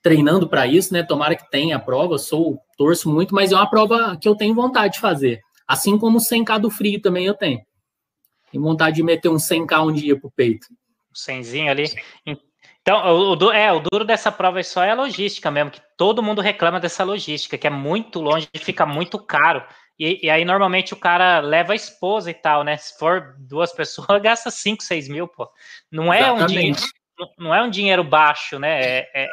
[0.01, 1.03] treinando para isso, né?
[1.03, 4.55] Tomara que tenha a prova, sou, torço muito, mas é uma prova que eu tenho
[4.55, 5.43] vontade de fazer.
[5.69, 7.61] Assim como o 100k do frio também eu tenho.
[8.51, 10.69] Tenho vontade de meter um 100k um dia pro peito.
[11.13, 11.85] Um 100 ali.
[12.81, 16.23] Então, o, é, o duro dessa prova é só é a logística mesmo, que todo
[16.23, 19.63] mundo reclama dessa logística, que é muito longe fica muito caro.
[20.01, 22.79] E, e, aí, normalmente, o cara leva a esposa e tal, né?
[22.79, 25.47] Se for duas pessoas, gasta 5, 6 mil, pô.
[25.93, 26.79] Não é, um dinheiro,
[27.39, 28.81] não é um dinheiro baixo, né?
[28.81, 29.29] É, é,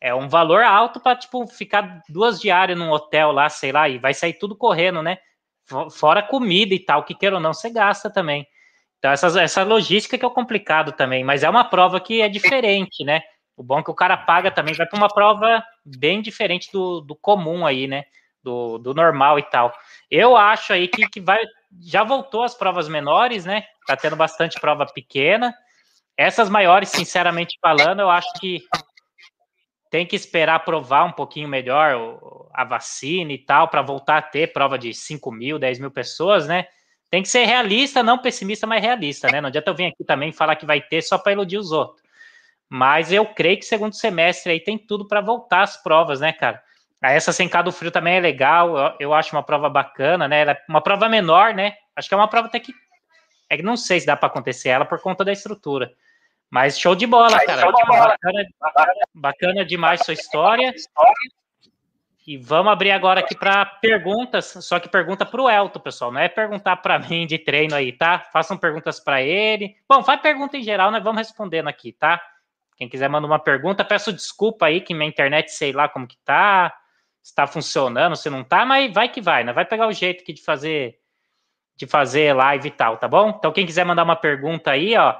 [0.00, 3.98] é um valor alto para, tipo, ficar duas diárias num hotel lá, sei lá, e
[3.98, 5.18] vai sair tudo correndo, né?
[5.90, 8.46] Fora comida e tal, que queira ou não, você gasta também.
[8.98, 12.28] Então, essa, essa logística que é o complicado também, mas é uma prova que é
[12.28, 13.20] diferente, né?
[13.54, 17.02] O bom é que o cara paga também, vai para uma prova bem diferente do,
[17.02, 18.04] do comum aí, né?
[18.42, 19.72] Do, do normal e tal.
[20.10, 21.38] Eu acho aí que, que vai.
[21.80, 23.64] Já voltou as provas menores, né?
[23.86, 25.54] Tá tendo bastante prova pequena.
[26.16, 28.62] Essas maiores, sinceramente falando, eu acho que
[29.90, 32.20] tem que esperar provar um pouquinho melhor
[32.54, 36.46] a vacina e tal, para voltar a ter prova de 5 mil, 10 mil pessoas,
[36.46, 36.66] né?
[37.10, 39.40] Tem que ser realista, não pessimista, mas realista, né?
[39.40, 42.00] Não adianta eu vir aqui também falar que vai ter só para iludir os outros.
[42.68, 46.62] Mas eu creio que segundo semestre aí tem tudo para voltar as provas, né, cara?
[47.02, 50.42] Essa sem do frio também é legal, eu, eu, acho uma prova bacana, né?
[50.42, 51.74] Ela é uma prova menor, né?
[51.96, 52.74] Acho que é uma prova até que.
[53.48, 55.90] É que não sei se dá para acontecer ela por conta da estrutura.
[56.50, 57.62] Mas show de bola, cara.
[57.62, 58.16] Show de bola.
[58.20, 58.44] Bacana,
[59.14, 60.74] bacana demais sua história.
[62.26, 66.12] E vamos abrir agora aqui para perguntas, só que pergunta para o Elton, pessoal.
[66.12, 68.18] Não é perguntar para mim de treino aí, tá?
[68.32, 69.74] Façam perguntas para ele.
[69.88, 72.20] Bom, faz pergunta em geral, nós vamos respondendo aqui, tá?
[72.76, 76.16] Quem quiser mandar uma pergunta, peço desculpa aí que minha internet sei lá como que
[76.18, 76.74] tá
[77.22, 79.52] está funcionando, se não tá, mas vai que vai, né?
[79.52, 80.98] Vai pegar o jeito aqui de fazer
[81.76, 83.30] de fazer live e tal, tá bom?
[83.30, 85.16] Então quem quiser mandar uma pergunta aí, ó,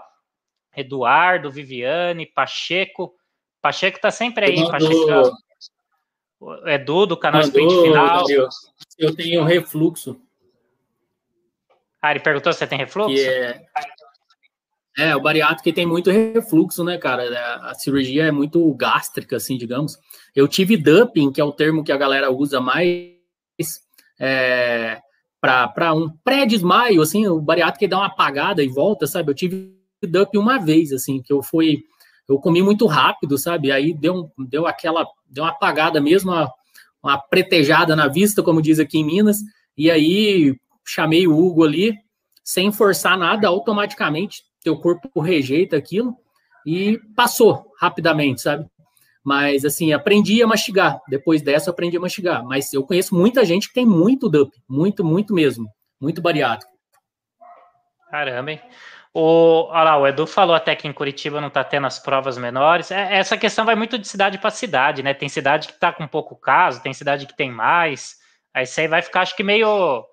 [0.77, 3.15] Eduardo, Viviane, Pacheco,
[3.61, 4.69] Pacheco tá sempre aí.
[4.69, 5.37] Pacheco.
[6.67, 8.25] Edu, do canal Mandou, Sprint Final.
[8.99, 10.21] Eu tenho refluxo.
[12.01, 13.15] Ah, ele perguntou se você tem refluxo?
[13.15, 13.63] Que é...
[14.99, 17.25] é, o bariátrico tem muito refluxo, né, cara?
[17.25, 19.97] É, a cirurgia é muito gástrica, assim, digamos.
[20.35, 23.11] Eu tive dumping, que é o termo que a galera usa mais
[24.19, 24.99] é,
[25.41, 29.31] para um pré-desmaio, assim, o bariátrico dá uma apagada e volta, sabe?
[29.31, 31.79] Eu tive dumping uma vez, assim, que eu fui
[32.31, 33.73] eu comi muito rápido, sabe?
[33.73, 36.49] Aí deu, deu aquela, deu uma apagada mesmo, uma,
[37.03, 39.39] uma pretejada na vista, como diz aqui em Minas,
[39.77, 40.55] e aí
[40.87, 41.97] chamei o Hugo ali,
[42.51, 46.17] sem forçar nada, automaticamente teu corpo rejeita aquilo
[46.67, 48.67] e passou rapidamente, sabe?
[49.23, 51.01] Mas assim, aprendi a mastigar.
[51.09, 52.45] Depois dessa, aprendi a mastigar.
[52.45, 55.69] Mas eu conheço muita gente que tem muito DUP, muito, muito mesmo,
[56.01, 56.73] muito bariátrico.
[58.11, 58.61] Caramba, hein?
[59.15, 62.37] O, olha lá, o Edu falou até que em Curitiba não está tendo as provas
[62.37, 62.91] menores.
[62.91, 65.15] É, essa questão vai muito de cidade para cidade, né?
[65.15, 68.17] Tem cidade que está com pouco caso, tem cidade que tem mais.
[68.53, 70.05] Aí você vai ficar, acho que meio.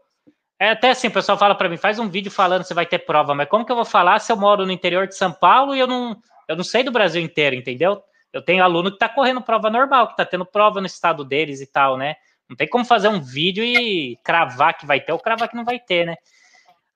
[0.60, 2.99] É até assim, o pessoal fala para mim, faz um vídeo falando se vai ter
[2.99, 5.76] prova, mas como que eu vou falar se eu moro no interior de São Paulo
[5.76, 8.01] e eu não, eu não sei do Brasil inteiro, entendeu?
[8.34, 11.62] Eu tenho aluno que está correndo prova normal, que está tendo prova no estado deles
[11.62, 12.16] e tal, né?
[12.49, 15.66] Não tem como fazer um vídeo e cravar que vai ter ou cravar que não
[15.66, 16.16] vai ter, né?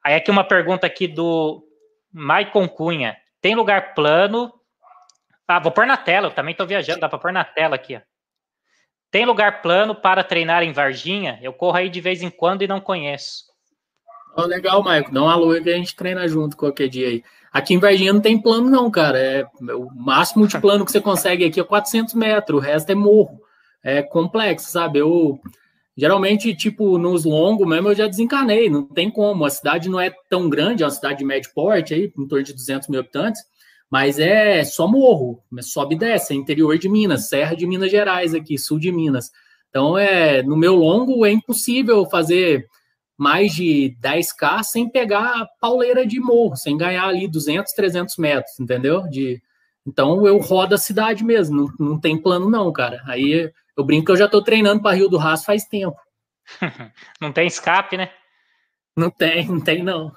[0.04, 1.64] Aí aqui uma pergunta aqui do
[2.12, 3.16] Maicon Cunha.
[3.42, 4.52] Tem lugar plano.
[5.48, 7.98] Ah, vou pôr na tela, eu também estou viajando, dá para pôr na tela aqui.
[7.98, 8.02] Ó.
[9.12, 11.38] Tem lugar plano para treinar em Varginha?
[11.42, 13.51] Eu corro aí de vez em quando e não conheço.
[14.36, 15.12] Oh, legal, Maicon.
[15.12, 17.24] Dá um alô que a gente treina junto qualquer dia aí.
[17.52, 19.20] Aqui em Varginha não tem plano, não, cara.
[19.20, 22.96] É, o máximo de plano que você consegue aqui é 400 metros, o resto é
[22.96, 23.42] morro.
[23.84, 25.00] É complexo, sabe?
[25.00, 25.40] Eu
[25.96, 29.44] Geralmente, tipo, nos longos mesmo, eu já desencanei, não tem como.
[29.44, 32.44] A cidade não é tão grande, é uma cidade de médio porte, aí, em torno
[32.44, 33.42] de 200 mil habitantes,
[33.90, 38.34] mas é só morro, sobe e desce, é interior de Minas, serra de Minas Gerais
[38.34, 39.32] aqui, sul de Minas.
[39.70, 42.66] Então, é, no meu longo, é impossível fazer
[43.22, 48.60] mais de 10K sem pegar a pauleira de morro, sem ganhar ali 200, 300 metros,
[48.60, 49.08] entendeu?
[49.08, 49.40] De,
[49.86, 53.00] então, eu rodo a cidade mesmo, não, não tem plano não, cara.
[53.06, 55.96] Aí eu brinco que eu já estou treinando para Rio do Rastro faz tempo.
[57.22, 58.10] não tem escape, né?
[58.98, 60.12] Não tem, não tem não.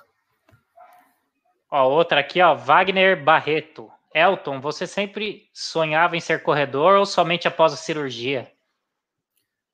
[1.71, 3.93] Ó, outra aqui, ó, Wagner Barreto.
[4.15, 8.51] Elton, você sempre sonhava em ser corredor ou somente após a cirurgia?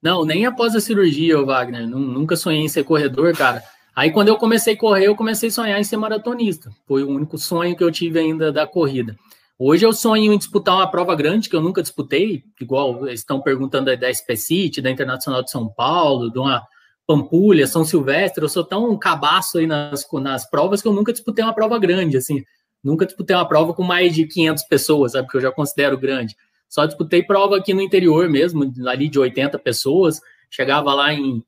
[0.02, 1.86] Não, nem após a cirurgia, Wagner.
[1.86, 3.62] Nunca sonhei em ser corredor, cara.
[3.94, 6.70] Aí quando eu comecei a correr, eu comecei a sonhar em ser maratonista.
[6.86, 9.16] Foi o único sonho que eu tive ainda da corrida.
[9.58, 13.94] Hoje eu sonho em disputar uma prova grande que eu nunca disputei, igual estão perguntando
[13.94, 16.62] da SP City, da Internacional de São Paulo, de uma
[17.06, 18.42] Pampulha, São Silvestre.
[18.42, 22.16] Eu sou tão cabaço aí nas, nas provas que eu nunca disputei uma prova grande,
[22.16, 22.42] assim.
[22.82, 25.28] Nunca disputei uma prova com mais de 500 pessoas, sabe?
[25.28, 26.34] Que eu já considero grande.
[26.70, 30.20] Só disputei prova aqui no interior mesmo, ali de 80 pessoas.
[30.50, 31.44] Chegava lá em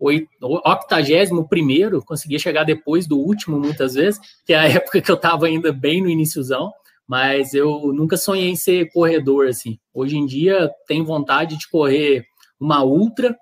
[0.00, 5.14] 81 primeiro, conseguia chegar depois do último muitas vezes, que é a época que eu
[5.14, 6.72] estava ainda bem no iníciozão
[7.10, 9.80] mas eu nunca sonhei em ser corredor assim.
[9.92, 12.24] Hoje em dia tenho vontade de correr
[12.58, 13.36] uma ultra,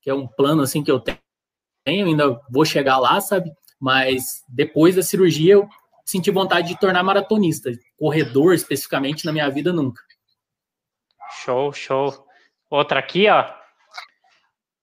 [0.00, 3.52] que é um plano assim que eu tenho, ainda vou chegar lá, sabe?
[3.80, 5.68] Mas depois da cirurgia eu
[6.04, 10.02] senti vontade de tornar maratonista, corredor especificamente na minha vida nunca.
[11.44, 12.26] Show, show.
[12.70, 13.44] Outra aqui, ó.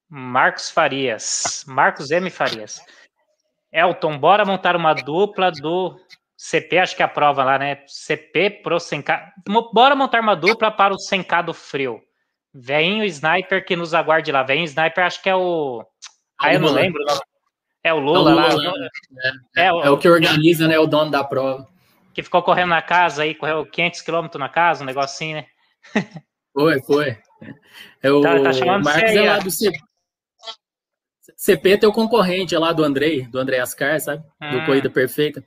[0.10, 2.82] Marcos Farias, Marcos M Farias.
[3.72, 5.96] Elton, bora montar uma dupla do
[6.36, 7.84] CP, acho que é a prova lá, né?
[7.86, 9.32] CP pro Senka.
[9.72, 12.02] Bora montar uma dupla para o Sencado Frio.
[12.54, 14.44] Vem o sniper que nos aguarde lá.
[14.44, 15.86] Vem o sniper, acho que é o.
[16.42, 17.02] Ah, eu não lembro.
[17.84, 18.74] É o Lula, é o Lula lá.
[18.74, 18.90] Né?
[19.56, 19.82] É, é, o...
[19.84, 19.98] é, o...
[19.98, 20.78] que organiza, né?
[20.80, 21.68] O dono da prova.
[22.14, 25.46] Que ficou correndo na casa aí, correu 500 quilômetros na casa, um negocinho, né?
[26.54, 27.18] Foi, foi.
[28.02, 29.78] É o tá, tá chamando Marcos é lá do CP.
[31.38, 34.24] CP é teu concorrente é lá do Andrei, do André Ascar, sabe?
[34.42, 34.66] Do hum.
[34.66, 35.44] Corrida Perfeita.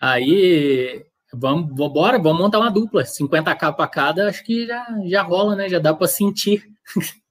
[0.00, 3.02] Aí, vamos, bora, vamos montar uma dupla.
[3.02, 5.68] 50k para cada, acho que já, já rola, né?
[5.68, 6.64] Já dá para sentir.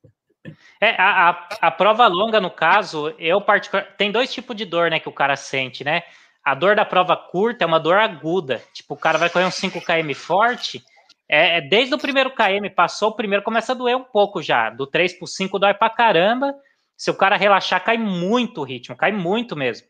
[0.80, 4.92] É, a, a, a, prova longa, no caso, eu particular tem dois tipos de dor,
[4.92, 6.04] né, que o cara sente, né?
[6.46, 8.64] A dor da prova curta é uma dor aguda.
[8.74, 10.82] Tipo, o cara vai correr um 5 km forte,
[11.30, 14.70] é, é, desde o primeiro km, passou o primeiro, começa a doer um pouco já.
[14.70, 16.54] Do 3 para 5 dói pra caramba.
[16.96, 19.88] Se o cara relaxar, cai muito o ritmo, cai muito mesmo.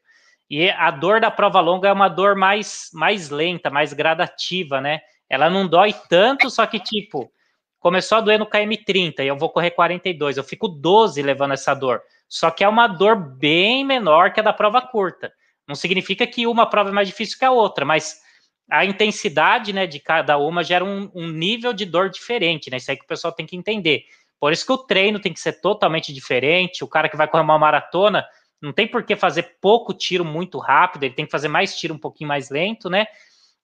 [0.49, 5.01] E a dor da prova longa é uma dor mais, mais lenta, mais gradativa, né?
[5.29, 7.31] Ela não dói tanto, só que, tipo,
[7.79, 11.73] começou a doer no KM30 e eu vou correr 42, eu fico 12 levando essa
[11.73, 12.01] dor.
[12.27, 15.31] Só que é uma dor bem menor que a da prova curta.
[15.67, 18.21] Não significa que uma prova é mais difícil que a outra, mas
[18.69, 22.77] a intensidade né, de cada uma gera um, um, nível de dor diferente, né?
[22.77, 24.03] Isso aí que o pessoal tem que entender.
[24.39, 26.83] Por isso que o treino tem que ser totalmente diferente.
[26.83, 28.25] O cara que vai correr uma maratona
[28.61, 31.93] não tem por que fazer pouco tiro muito rápido, ele tem que fazer mais tiro
[31.93, 33.05] um pouquinho mais lento, né?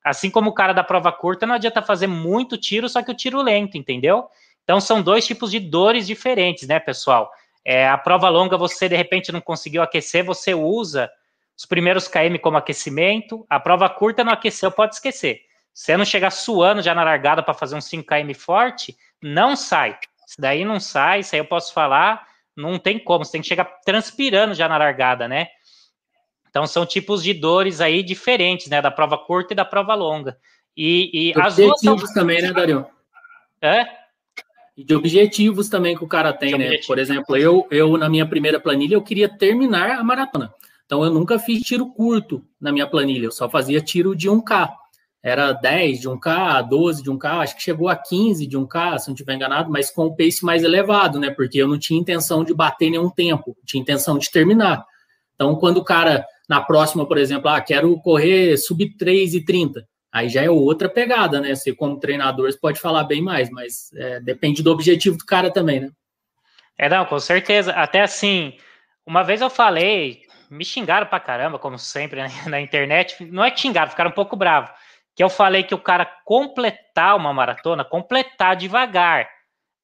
[0.03, 3.15] Assim como o cara da prova curta, não adianta fazer muito tiro, só que o
[3.15, 4.25] tiro lento, entendeu?
[4.63, 7.31] Então são dois tipos de dores diferentes, né, pessoal?
[7.65, 11.09] É, a prova longa, você de repente não conseguiu aquecer, você usa
[11.57, 13.45] os primeiros KM como aquecimento.
[13.49, 15.41] A prova curta não aqueceu, pode esquecer.
[15.73, 19.55] Se você não chegar suando já na largada para fazer um 5 km forte, não
[19.55, 19.97] sai.
[20.27, 23.47] Isso daí não sai, isso aí eu posso falar, não tem como, você tem que
[23.47, 25.47] chegar transpirando já na largada, né?
[26.49, 28.81] Então são tipos de dores aí diferentes, né?
[28.81, 30.37] Da prova curta e da prova longa.
[30.77, 31.95] E, e as duas são...
[32.13, 32.85] também, né, Dario?
[33.61, 33.85] É?
[34.75, 36.77] E de objetivos também que o cara tem, né?
[36.85, 40.53] Por exemplo, eu, eu na minha primeira planilha eu queria terminar a maratona.
[40.85, 44.69] Então eu nunca fiz tiro curto na minha planilha, eu só fazia tiro de 1K.
[45.23, 49.07] Era 10 de 1K, 12 de 1K, acho que chegou a 15 de 1K, se
[49.07, 51.29] não estiver enganado, mas com o pace mais elevado, né?
[51.29, 54.85] Porque eu não tinha intenção de bater nenhum tempo, tinha intenção de terminar.
[55.33, 59.87] Então, quando o cara, na próxima, por exemplo, ah, quero correr sub 3 e 30,
[60.11, 61.55] aí já é outra pegada, né?
[61.55, 65.49] Você, como treinador, você pode falar bem mais, mas é, depende do objetivo do cara
[65.49, 65.89] também, né?
[66.77, 67.71] É, não, com certeza.
[67.71, 68.57] Até assim,
[69.05, 70.22] uma vez eu falei,
[70.53, 73.23] me xingaram pra caramba, como sempre, né, na internet.
[73.25, 74.71] Não é xingaram, ficaram um pouco bravos.
[75.15, 79.29] Que eu falei que o cara completar uma maratona, completar devagar,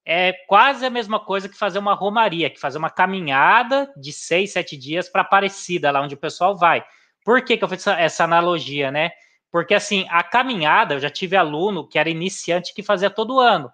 [0.06, 4.54] é quase a mesma coisa que fazer uma romaria, que fazer uma caminhada de seis,
[4.54, 6.84] sete dias para Aparecida, lá onde o pessoal vai.
[7.24, 9.12] Por que, que eu fiz essa, essa analogia, né?
[9.52, 13.72] Porque assim, a caminhada, eu já tive aluno que era iniciante que fazia todo ano.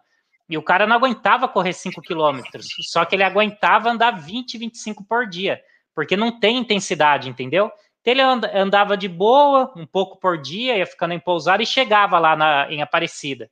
[0.50, 5.06] E o cara não aguentava correr 5 quilômetros, só que ele aguentava andar 20, 25
[5.06, 5.60] por dia
[5.96, 7.72] porque não tem intensidade, entendeu?
[8.02, 12.20] Então, ele andava de boa, um pouco por dia, ia ficando em pousada e chegava
[12.20, 13.50] lá na, em Aparecida.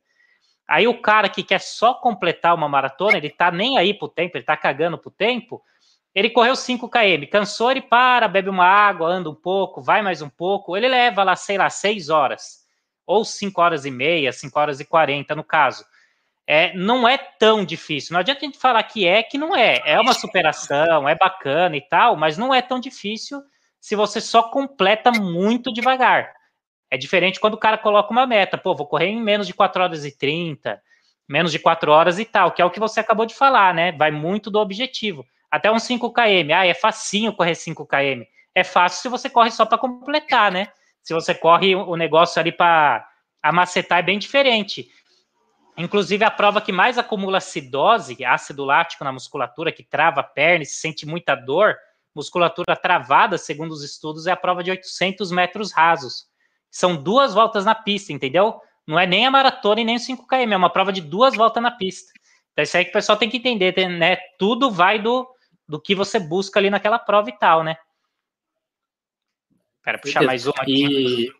[0.68, 4.38] Aí o cara que quer só completar uma maratona, ele tá nem aí pro tempo,
[4.38, 5.62] ele tá cagando pro tempo,
[6.14, 10.22] ele correu 5 km, cansou, ele para, bebe uma água, anda um pouco, vai mais
[10.22, 12.64] um pouco, ele leva lá, sei lá, 6 horas,
[13.06, 15.84] ou 5 horas e meia, 5 horas e 40 no caso
[16.48, 18.14] é, não é tão difícil.
[18.14, 19.82] Não adianta a gente falar que é, que não é.
[19.86, 23.42] É uma superação, é bacana e tal, mas não é tão difícil
[23.80, 26.34] se você só completa muito devagar.
[26.90, 28.58] É diferente quando o cara coloca uma meta.
[28.58, 30.82] Pô, vou correr em menos de 4 horas e 30,
[31.28, 33.92] menos de 4 horas e tal, que é o que você acabou de falar, né?
[33.92, 35.26] Vai muito do objetivo.
[35.50, 36.52] Até uns 5 km.
[36.56, 38.24] Ah, é facinho correr 5 km.
[38.56, 40.68] É fácil se você corre só para completar, né?
[41.02, 43.06] Se você corre o negócio ali para
[43.42, 44.88] amacetar, é bem diferente.
[45.76, 50.64] Inclusive, a prova que mais acumula acidose, ácido lático na musculatura, que trava a perna
[50.64, 51.76] e se sente muita dor,
[52.14, 56.28] musculatura travada, segundo os estudos, é a prova de 800 metros rasos.
[56.70, 58.60] São duas voltas na pista, entendeu?
[58.86, 61.64] Não é nem a maratona e nem o 5km, é uma prova de duas voltas
[61.64, 62.12] na pista.
[62.52, 64.18] Então, isso aí que o pessoal tem que entender, né?
[64.38, 65.28] Tudo vai do,
[65.68, 67.78] do que você busca ali naquela prova e tal, né?
[69.84, 71.26] Quero puxar mais uma aqui.
[71.26, 71.34] E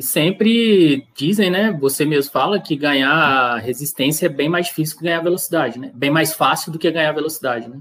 [0.00, 1.70] e sempre dizem, né?
[1.78, 5.90] Você mesmo fala que ganhar resistência é bem mais difícil que ganhar velocidade, né?
[5.94, 7.78] Bem mais fácil do que ganhar velocidade, né?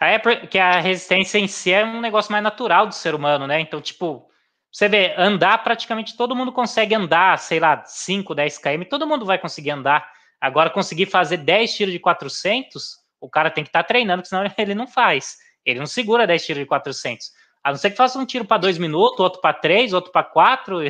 [0.00, 3.58] É porque a resistência em si é um negócio mais natural do ser humano, né?
[3.60, 4.30] Então, tipo,
[4.70, 9.26] você vê, andar praticamente todo mundo consegue andar, sei lá, 5, 10 km, todo mundo
[9.26, 10.08] vai conseguir andar.
[10.40, 14.44] Agora, conseguir fazer 10 tiros de 400, o cara tem que estar tá treinando, senão
[14.56, 15.38] ele não faz.
[15.66, 17.32] Ele não segura 10 tiros de 400.
[17.64, 20.22] A não ser que faça um tiro para 2 minutos, outro para 3, outro para
[20.22, 20.78] 4.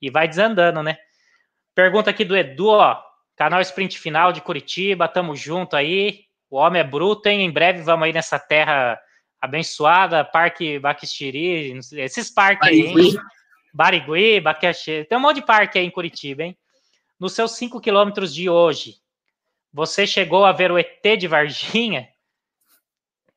[0.00, 0.98] e vai desandando, né?
[1.74, 3.02] Pergunta aqui do Edu, ó.
[3.36, 6.24] Canal Sprint Final de Curitiba, tamo junto aí.
[6.48, 7.42] O homem é bruto, hein?
[7.42, 8.98] Em breve vamos aí nessa terra
[9.40, 13.14] abençoada, Parque Baquistiri, esses parques aí, hein?
[13.72, 16.56] Barigui, Bacaxi, tem um monte de parque aí em Curitiba, hein?
[17.20, 18.96] Nos seus 5 quilômetros de hoje,
[19.72, 22.08] você chegou a ver o ET de Varginha?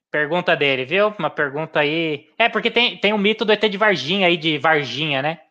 [0.09, 1.13] Pergunta dele, viu?
[1.19, 2.29] Uma pergunta aí.
[2.37, 5.41] É, porque tem, tem o mito do ET de Varginha aí, de Varginha, né?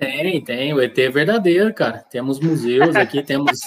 [0.00, 0.72] Tem, tem.
[0.72, 1.98] O ET é verdadeiro, cara.
[1.98, 3.60] Temos museus aqui, temos,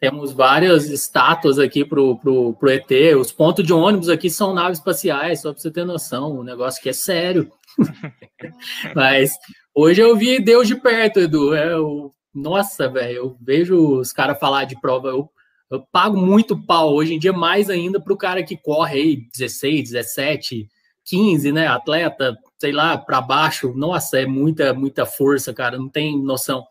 [0.00, 2.90] temos várias estátuas aqui pro, pro, pro ET.
[3.20, 6.38] Os pontos de ônibus aqui são naves espaciais, só para você ter noção.
[6.38, 7.52] O negócio que é sério.
[8.96, 9.32] Mas
[9.74, 11.54] hoje eu vi Deus de perto, Edu.
[11.54, 15.08] É, o, nossa, velho, eu vejo os caras falar de prova.
[15.08, 15.28] Eu,
[15.70, 19.16] eu pago muito pau hoje em dia, mais ainda para o cara que corre aí
[19.36, 20.66] 16, 17,
[21.04, 21.66] 15, né?
[21.66, 22.34] Atleta,
[22.64, 23.74] sei lá, para baixo.
[23.76, 26.64] Nossa, é muita, muita força, cara, não tem noção.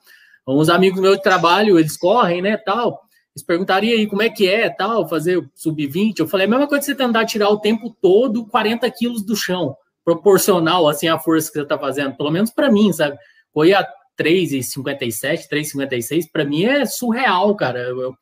[0.47, 3.03] Uns amigos meus de trabalho, eles correm, né, tal.
[3.35, 6.19] Eles perguntariam aí como é que é, tal, fazer sub-20.
[6.19, 9.35] Eu falei, a mesma coisa que você tentar tirar o tempo todo 40 quilos do
[9.35, 12.17] chão, proporcional, assim, à força que você tá fazendo.
[12.17, 13.15] Pelo menos para mim, sabe?
[13.51, 13.87] Corria
[14.19, 17.79] 3,57, 3,56, para mim é surreal, cara.
[17.79, 18.15] Eu,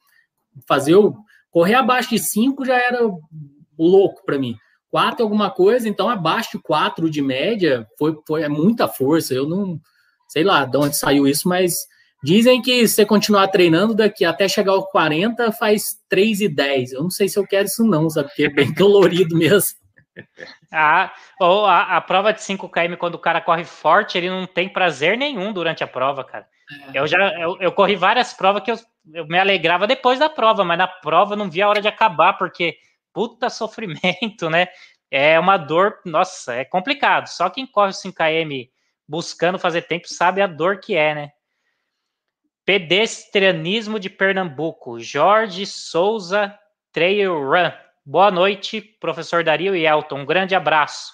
[0.68, 1.16] fazer o
[1.50, 3.00] correr abaixo de 5 já era
[3.80, 4.58] louco para mim.
[4.92, 9.34] 4 alguma coisa, então abaixo de 4 de média foi, foi é muita força.
[9.34, 9.80] Eu não
[10.28, 11.88] sei lá de onde saiu isso, mas
[12.24, 16.94] dizem que se você continuar treinando daqui até chegar aos 40 faz 3 e 10.
[16.94, 18.28] Eu não sei se eu quero isso não, sabe?
[18.28, 19.80] Porque é bem dolorido mesmo.
[20.72, 24.46] Ah, ou a, a, prova de 5 km, quando o cara corre forte, ele não
[24.46, 26.46] tem prazer nenhum durante a prova, cara.
[26.94, 27.00] É.
[27.00, 28.76] Eu já eu, eu, corri várias provas que eu,
[29.14, 31.88] eu, me alegrava depois da prova, mas na prova eu não via a hora de
[31.88, 32.76] acabar, porque
[33.14, 34.68] puta sofrimento, né?
[35.10, 37.28] É uma dor, nossa, é complicado.
[37.28, 38.70] Só quem corre 5 km
[39.08, 41.32] buscando fazer tempo sabe a dor que é, né?
[42.64, 46.58] Pedestrianismo de Pernambuco, Jorge Souza
[46.92, 47.72] Trail Run.
[48.06, 50.20] Boa noite, professor Dario e Elton.
[50.20, 51.14] Um grande abraço.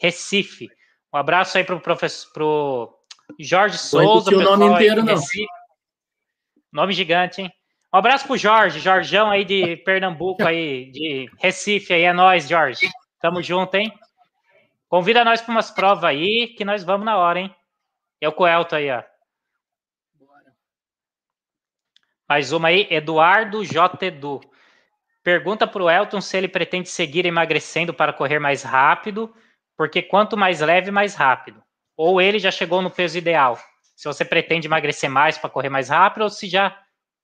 [0.00, 0.68] Recife.
[1.12, 2.98] Um abraço aí para o professor pro
[3.38, 4.30] Jorge Souza.
[4.30, 5.14] Não o nome inteiro, não.
[6.72, 7.52] Nome gigante, hein?
[7.92, 12.02] Um abraço pro Jorge, Jorjão aí de Pernambuco, aí, de Recife aí.
[12.02, 12.88] É nós, Jorge.
[13.20, 13.92] Tamo junto, hein?
[14.88, 17.54] Convida nós para umas provas aí, que nós vamos na hora, hein?
[18.20, 19.02] Eu com o Elton aí, ó.
[22.28, 24.06] Mais uma aí, Eduardo J.
[24.06, 24.40] Edu.
[25.22, 29.34] Pergunta para o Elton se ele pretende seguir emagrecendo para correr mais rápido,
[29.76, 31.62] porque quanto mais leve, mais rápido.
[31.96, 33.58] Ou ele já chegou no peso ideal.
[33.94, 36.76] Se você pretende emagrecer mais para correr mais rápido, ou se já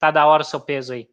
[0.02, 1.08] tá da hora o seu peso aí.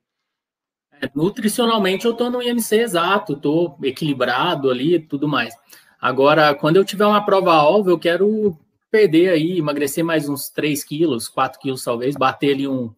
[0.99, 5.53] É, nutricionalmente eu estou no IMC exato, estou equilibrado ali e tudo mais.
[6.01, 8.57] Agora, quando eu tiver uma prova alvo, eu quero
[8.89, 12.91] perder aí, emagrecer mais uns 3 quilos, 4 quilos talvez, bater ali um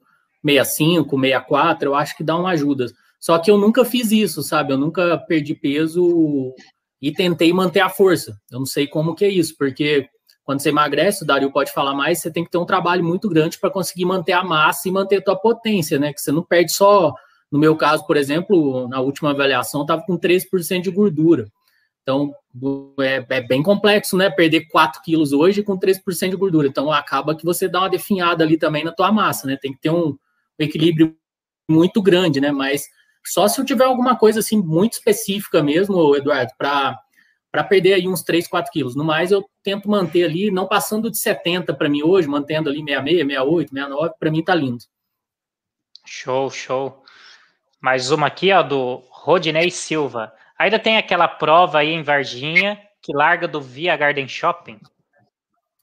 [0.45, 2.85] 65, 64, eu acho que dá uma ajuda.
[3.19, 4.71] Só que eu nunca fiz isso, sabe?
[4.71, 6.55] Eu nunca perdi peso
[7.01, 8.39] e tentei manter a força.
[8.49, 10.07] Eu não sei como que é isso, porque
[10.51, 13.29] quando você emagrece, o Dario pode falar mais, você tem que ter um trabalho muito
[13.29, 16.11] grande para conseguir manter a massa e manter a tua potência, né?
[16.11, 17.15] Que você não perde só,
[17.49, 21.47] no meu caso, por exemplo, na última avaliação, estava com 13% de gordura.
[22.01, 22.33] Então,
[22.99, 24.29] é, é, bem complexo, né?
[24.29, 26.67] Perder 4 quilos hoje com 3% de gordura.
[26.67, 29.55] Então, acaba que você dá uma definhada ali também na tua massa, né?
[29.55, 30.17] Tem que ter um, um
[30.59, 31.15] equilíbrio
[31.69, 32.51] muito grande, né?
[32.51, 32.83] Mas
[33.25, 36.99] só se eu tiver alguma coisa assim muito específica mesmo, Eduardo, para
[37.51, 38.95] para perder aí uns 3, 4 quilos.
[38.95, 42.79] No mais, eu tento manter ali, não passando de 70 para mim hoje, mantendo ali
[42.79, 44.83] 66, 68, 69, para mim tá lindo.
[46.05, 47.03] Show, show.
[47.81, 50.31] Mais uma aqui, ó, do Rodney Silva.
[50.57, 54.79] Ainda tem aquela prova aí em Varginha que larga do Via Garden Shopping.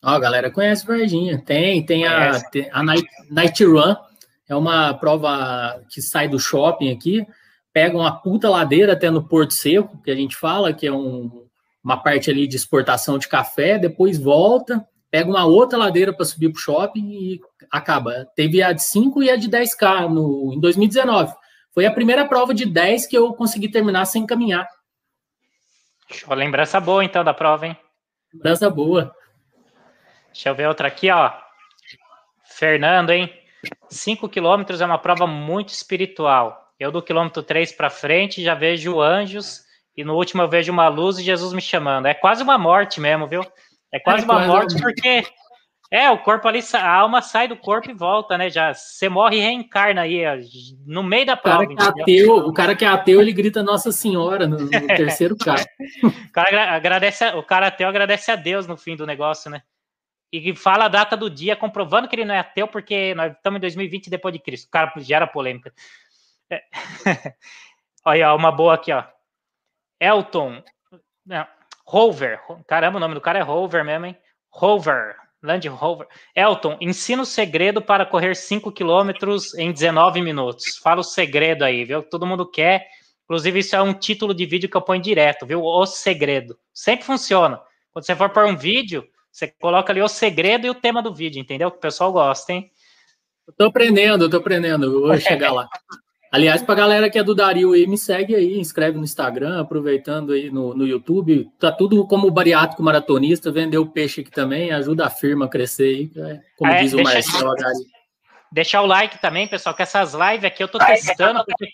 [0.02, 1.42] Ó, a galera conhece Varginha.
[1.44, 3.96] Tem, tem a, tem a Night, Night Run,
[4.48, 7.26] é uma prova que sai do shopping aqui,
[7.72, 11.47] pega uma puta ladeira até no Porto Seco, que a gente fala, que é um,
[11.82, 16.50] uma parte ali de exportação de café, depois volta, pega uma outra ladeira para subir
[16.50, 18.26] para o shopping e acaba.
[18.34, 21.34] Teve a de 5 e a de 10K no, em 2019.
[21.72, 24.68] Foi a primeira prova de 10 que eu consegui terminar sem caminhar.
[26.10, 27.76] Show, lembrança boa então da prova, hein?
[28.32, 29.14] Lembrança boa.
[30.32, 31.32] Deixa eu ver outra aqui, ó.
[32.44, 33.32] Fernando, hein?
[33.88, 36.72] 5 quilômetros é uma prova muito espiritual.
[36.78, 39.67] Eu do quilômetro 3 para frente já vejo anjos
[39.98, 42.06] e no último eu vejo uma luz e Jesus me chamando.
[42.06, 43.42] É quase uma morte mesmo, viu?
[43.92, 45.26] É quase é uma quase morte porque
[45.90, 48.48] é, o corpo ali, a alma sai do corpo e volta, né?
[48.48, 50.22] Já você morre e reencarna aí,
[50.86, 51.64] no meio da prova.
[51.64, 54.56] O cara, que é ateu, o cara que é ateu, ele grita Nossa Senhora no,
[54.56, 55.64] no terceiro carro.
[56.04, 59.62] o cara agradece, o cara ateu agradece a Deus no fim do negócio, né?
[60.32, 63.56] e fala a data do dia, comprovando que ele não é ateu, porque nós estamos
[63.56, 64.66] em 2020 depois de Cristo.
[64.66, 65.72] O cara gera polêmica.
[66.50, 66.62] É.
[68.04, 69.04] Olha, uma boa aqui, ó.
[70.00, 70.62] Elton.
[71.24, 71.46] Não,
[71.86, 72.40] Rover.
[72.66, 74.16] Caramba, o nome do cara é Rover mesmo, hein?
[74.50, 75.16] Rover.
[75.42, 76.08] Land Rover.
[76.34, 80.76] Elton, ensina o segredo para correr 5 quilômetros em 19 minutos.
[80.82, 82.02] Fala o segredo aí, viu?
[82.02, 82.86] Todo mundo quer.
[83.24, 85.62] Inclusive, isso é um título de vídeo que eu ponho direto, viu?
[85.62, 86.58] O segredo.
[86.72, 87.60] Sempre funciona.
[87.92, 91.14] Quando você for pôr um vídeo, você coloca ali o segredo e o tema do
[91.14, 91.70] vídeo, entendeu?
[91.70, 92.70] Que o pessoal gosta, hein?
[93.46, 95.68] Eu tô aprendendo, eu tô aprendendo, eu vou chegar lá.
[96.30, 100.32] Aliás, pra galera que é do Dario aí, me segue aí, inscreve no Instagram, aproveitando
[100.32, 101.50] aí no, no YouTube.
[101.58, 106.10] Tá tudo como bariátrico maratonista, vendeu peixe aqui também, ajuda a firma a crescer aí,
[106.16, 107.54] é, como é, diz o Marcelo
[108.52, 111.68] Deixar o like também, pessoal, que essas lives aqui eu tô testando, porque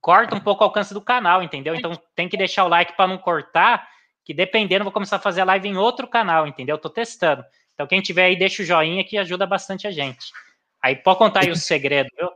[0.00, 1.74] corta um pouco o alcance do canal, entendeu?
[1.74, 3.86] Então tem que deixar o like para não cortar
[4.24, 6.78] que dependendo, vou começar a fazer a live em outro canal, entendeu?
[6.78, 7.44] Tô testando.
[7.74, 10.30] Então, quem tiver aí, deixa o joinha que ajuda bastante a gente.
[10.82, 12.28] Aí pode contar aí o segredo, viu?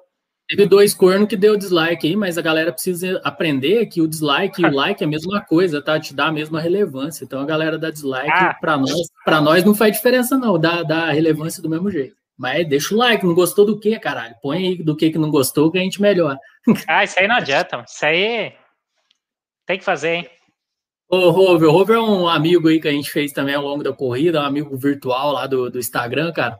[0.46, 4.60] Teve dois cornos que deu dislike aí, mas a galera precisa aprender que o dislike
[4.60, 5.98] e o like é a mesma coisa, tá?
[5.98, 7.24] Te dá a mesma relevância.
[7.24, 8.54] Então a galera dá dislike, ah.
[8.60, 12.14] para nós, para nós não faz diferença não, dá, dá relevância do mesmo jeito.
[12.36, 14.34] Mas deixa o like, não gostou do que, caralho?
[14.42, 16.38] Põe aí do que que não gostou que a gente melhora.
[16.88, 18.52] Ah, isso aí não adianta, isso aí
[19.66, 20.30] tem que fazer, hein?
[21.08, 23.82] O Rover, o Rover é um amigo aí que a gente fez também ao longo
[23.82, 26.58] da corrida, um amigo virtual lá do, do Instagram, cara.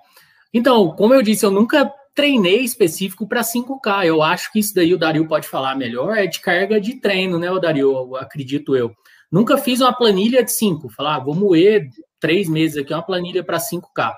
[0.52, 4.06] Então, como eu disse, eu nunca treinei específico para 5K.
[4.06, 7.38] Eu acho que isso daí o Dario pode falar melhor, é de carga de treino,
[7.38, 8.16] né, o Dario?
[8.16, 8.94] Acredito eu.
[9.30, 10.88] Nunca fiz uma planilha de 5.
[10.90, 11.88] Falar, ah, vou moer
[12.20, 14.14] três meses aqui, uma planilha para 5K.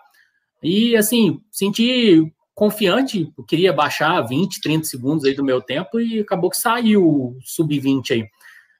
[0.62, 6.20] E, assim, senti confiante, eu queria baixar 20, 30 segundos aí do meu tempo e
[6.20, 8.26] acabou que saiu sub-20 aí.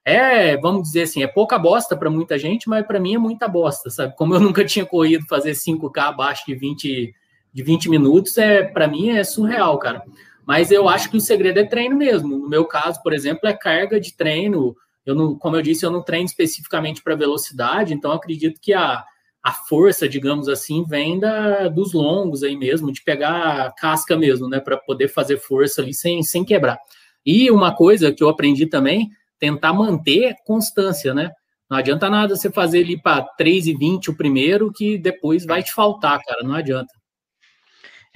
[0.05, 3.49] É, vamos dizer assim, é pouca bosta para muita gente, mas para mim é muita
[3.49, 4.15] bosta, sabe?
[4.17, 7.15] Como eu nunca tinha corrido fazer 5K abaixo de 20
[7.57, 10.03] de 20 minutos, é para mim é surreal, cara.
[10.45, 12.37] Mas eu acho que o segredo é treino mesmo.
[12.37, 14.77] No meu caso, por exemplo, é carga de treino.
[15.07, 19.03] Eu não, como eu disse, eu não treino especificamente para velocidade, então acredito que a,
[19.43, 24.61] a força, digamos assim, vem da, dos longos aí mesmo, de pegar casca mesmo, né,
[24.61, 26.79] para poder fazer força ali sem, sem quebrar.
[27.25, 31.31] E uma coisa que eu aprendi também, tentar manter constância, né?
[31.71, 36.21] Não adianta nada você fazer ali para 3,20 o primeiro, que depois vai te faltar,
[36.23, 36.93] cara, não adianta.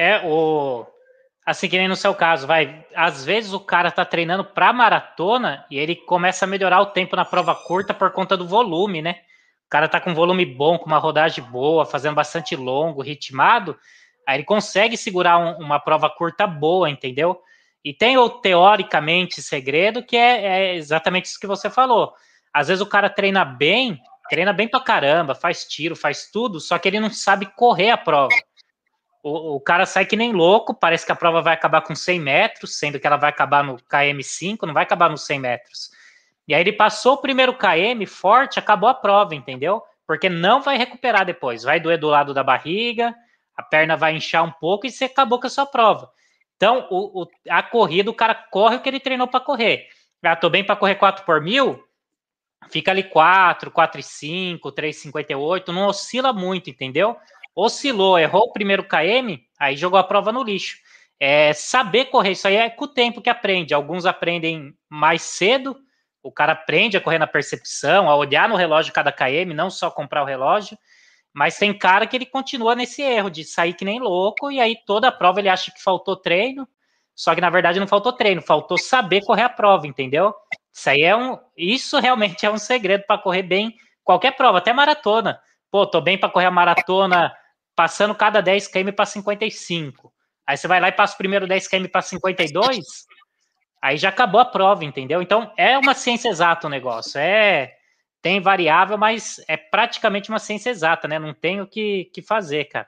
[0.00, 0.86] É o.
[1.44, 2.86] Assim que nem no seu caso, vai.
[2.96, 7.14] Às vezes o cara tá treinando para maratona e ele começa a melhorar o tempo
[7.14, 9.16] na prova curta por conta do volume, né?
[9.66, 13.78] O cara tá com volume bom, com uma rodagem boa, fazendo bastante longo, ritmado,
[14.26, 17.38] aí ele consegue segurar um, uma prova curta boa, entendeu?
[17.84, 22.14] E tem o teoricamente segredo, que é, é, exatamente isso que você falou.
[22.54, 26.78] Às vezes o cara treina bem, treina bem pra caramba, faz tiro, faz tudo, só
[26.78, 28.34] que ele não sabe correr a prova.
[29.22, 32.20] O, o, cara sai que nem louco, parece que a prova vai acabar com 100
[32.20, 35.90] metros, sendo que ela vai acabar no KM5, não vai acabar nos 100 metros.
[36.48, 39.82] E aí ele passou o primeiro KM forte, acabou a prova, entendeu?
[40.06, 43.14] Porque não vai recuperar depois, vai doer do lado da barriga,
[43.54, 46.10] a perna vai inchar um pouco e você acabou com a sua prova.
[46.56, 49.86] Então, o, o, a corrida, o cara corre o que ele treinou para correr.
[50.22, 51.82] Ah, tô bem para correr 4 por mil,
[52.70, 57.16] fica ali 4, 4,5, 3,58, não oscila muito, entendeu?
[57.64, 60.76] Oscilou, errou o primeiro KM, aí jogou a prova no lixo.
[61.18, 63.74] É, saber correr, isso aí é com o tempo que aprende.
[63.74, 65.76] Alguns aprendem mais cedo,
[66.22, 69.90] o cara aprende a correr na percepção, a olhar no relógio cada KM, não só
[69.90, 70.78] comprar o relógio.
[71.32, 74.76] Mas tem cara que ele continua nesse erro de sair que nem louco, e aí
[74.86, 76.66] toda a prova ele acha que faltou treino,
[77.14, 80.34] só que na verdade não faltou treino, faltou saber correr a prova, entendeu?
[80.72, 81.38] Isso aí é um.
[81.56, 85.38] Isso realmente é um segredo para correr bem qualquer prova, até maratona.
[85.70, 87.32] Pô, tô bem para correr a maratona
[87.80, 90.12] passando cada 10 km para 55.
[90.46, 92.84] Aí você vai lá e passa o primeiro 10 km para 52,
[93.80, 95.22] aí já acabou a prova, entendeu?
[95.22, 97.18] Então é uma ciência exata o negócio.
[97.18, 97.72] É
[98.20, 101.18] tem variável, mas é praticamente uma ciência exata, né?
[101.18, 102.86] Não tem o que, que fazer, cara.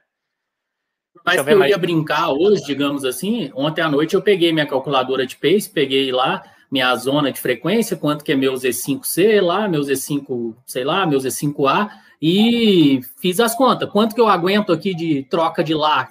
[1.24, 1.70] Mas eu, eu mais.
[1.70, 6.12] ia brincar hoje, digamos assim, ontem à noite eu peguei minha calculadora de pace, peguei
[6.12, 11.07] lá minha zona de frequência, quanto que é meu Z5C lá, meu Z5, sei lá,
[11.07, 11.90] meu Z5A,
[12.22, 13.90] e fiz as contas.
[13.90, 16.08] Quanto que eu aguento aqui de troca de lá,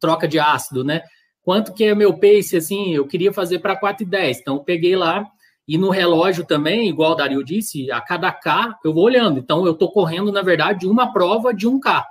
[0.00, 1.02] troca de ácido, né?
[1.42, 4.38] Quanto que é meu pace, assim, eu queria fazer para 4,10.
[4.40, 5.26] Então, eu peguei lá
[5.68, 9.38] e no relógio também, igual o Dario disse, a cada K eu vou olhando.
[9.38, 12.04] Então, eu estou correndo, na verdade, uma prova de 1K.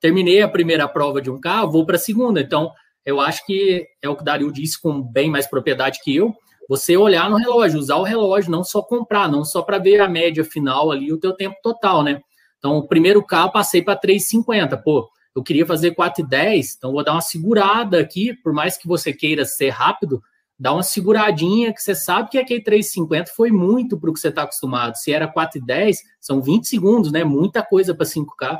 [0.00, 2.40] Terminei a primeira prova de 1K, vou para a segunda.
[2.40, 2.70] Então,
[3.04, 6.32] eu acho que é o que o Dario disse com bem mais propriedade que eu.
[6.68, 10.08] Você olhar no relógio, usar o relógio, não só comprar, não só para ver a
[10.08, 12.20] média final ali, o teu tempo total, né?
[12.64, 14.80] Então, o primeiro carro passei para 3,50.
[14.82, 19.12] Pô, eu queria fazer 4,10, então vou dar uma segurada aqui, por mais que você
[19.12, 20.22] queira ser rápido,
[20.58, 24.28] dá uma seguradinha, que você sabe que aquele 3,50 foi muito para o que você
[24.28, 24.96] está acostumado.
[24.96, 27.22] Se era 4,10, são 20 segundos, né?
[27.22, 28.58] Muita coisa para 5K.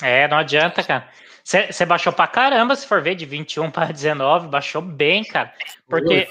[0.00, 1.08] É, não adianta, cara.
[1.42, 5.52] Você baixou para caramba, se for ver, de 21 para 19, baixou bem, cara.
[5.88, 6.28] Porque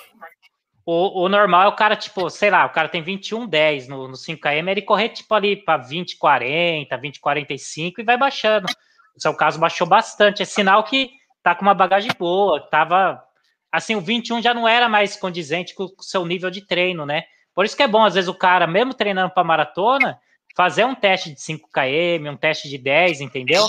[0.91, 4.07] o, o, normal é o cara, tipo, sei lá, o cara tem 21, 10 no,
[4.07, 8.65] no 5km, ele correr, tipo, ali para 20, 40, 20, 45 e vai baixando.
[9.13, 10.41] No seu caso, baixou bastante.
[10.41, 11.11] É sinal que
[11.43, 13.23] tá com uma bagagem boa, tava.
[13.71, 17.25] Assim, o 21 já não era mais condizente com o seu nível de treino, né?
[17.53, 20.19] Por isso que é bom, às vezes, o cara, mesmo treinando para maratona,
[20.55, 23.67] fazer um teste de 5km, um teste de 10, entendeu?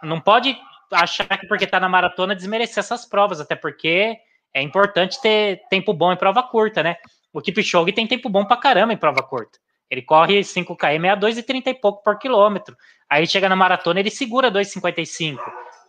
[0.00, 0.56] Não pode
[0.92, 4.16] achar que porque tá na maratona desmerecer essas provas, até porque
[4.56, 6.96] é importante ter tempo bom em prova curta, né?
[7.30, 9.58] O Kipchoge tem tempo bom pra caramba em prova curta.
[9.90, 12.74] Ele corre 5km a 2,30 e pouco por quilômetro.
[13.06, 15.38] Aí chega na maratona, ele segura 2,55.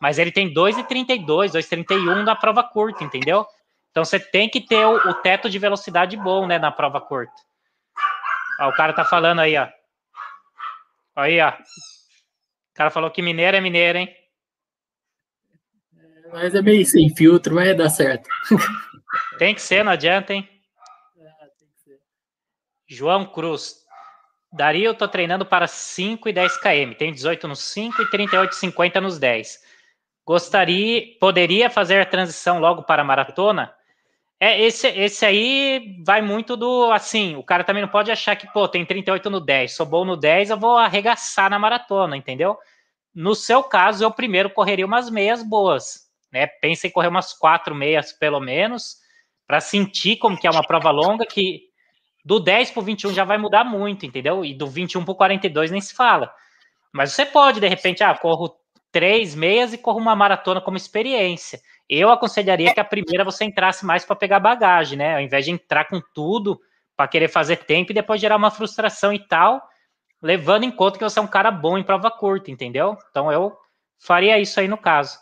[0.01, 3.45] Mas ele tem 2,32, 2,31 na prova curta, entendeu?
[3.89, 7.31] Então você tem que ter o, o teto de velocidade bom, né, na prova curta.
[8.59, 9.69] Ó, o cara tá falando aí, ó.
[11.15, 11.51] Aí, ó.
[11.51, 14.13] O cara falou que mineiro é mineiro, hein?
[16.31, 18.29] Mas é meio sem filtro, vai dar certo.
[19.37, 20.47] Tem que ser, não adianta, hein?
[21.19, 21.93] É,
[22.87, 23.75] João Cruz.
[24.51, 26.93] Daria, eu tô treinando para 5 e 10 km.
[26.97, 29.59] Tem 18 nos 5 e 38 50 nos 10.
[30.25, 33.73] Gostaria, poderia fazer a transição logo para a maratona?
[34.39, 38.45] É, esse, esse aí vai muito do, assim, o cara também não pode achar que,
[38.53, 42.55] pô, tem 38 no 10, sou bom no 10, eu vou arregaçar na maratona, entendeu?
[43.15, 46.06] No seu caso, eu primeiro correria umas meias boas,
[46.37, 46.47] né?
[46.61, 48.97] Pensa em correr umas quatro meias, pelo menos,
[49.47, 51.63] para sentir como que é uma prova longa, que
[52.23, 54.45] do 10 para o 21 já vai mudar muito, entendeu?
[54.45, 56.31] E do 21 para o 42 nem se fala.
[56.93, 58.55] Mas você pode, de repente, ah, corro
[58.91, 61.59] três meias e corro uma maratona como experiência.
[61.89, 65.15] Eu aconselharia que a primeira você entrasse mais para pegar bagagem, né?
[65.15, 66.59] Ao invés de entrar com tudo
[66.95, 69.61] para querer fazer tempo e depois gerar uma frustração e tal,
[70.21, 72.97] levando em conta que você é um cara bom em prova curta, entendeu?
[73.09, 73.55] Então eu
[73.99, 75.17] faria isso aí no caso.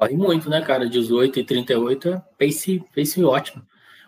[0.00, 0.88] É, corre muito, né, cara?
[0.88, 3.62] 18 e 38 é pace, pace ótimo.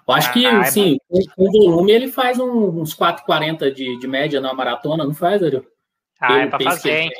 [0.06, 4.08] Eu acho que, ah, é sim, com, com volume ele faz uns 4,40 de, de
[4.08, 5.64] média na maratona, não faz, Ariel?
[6.20, 7.10] Ah, é para fazer, hein?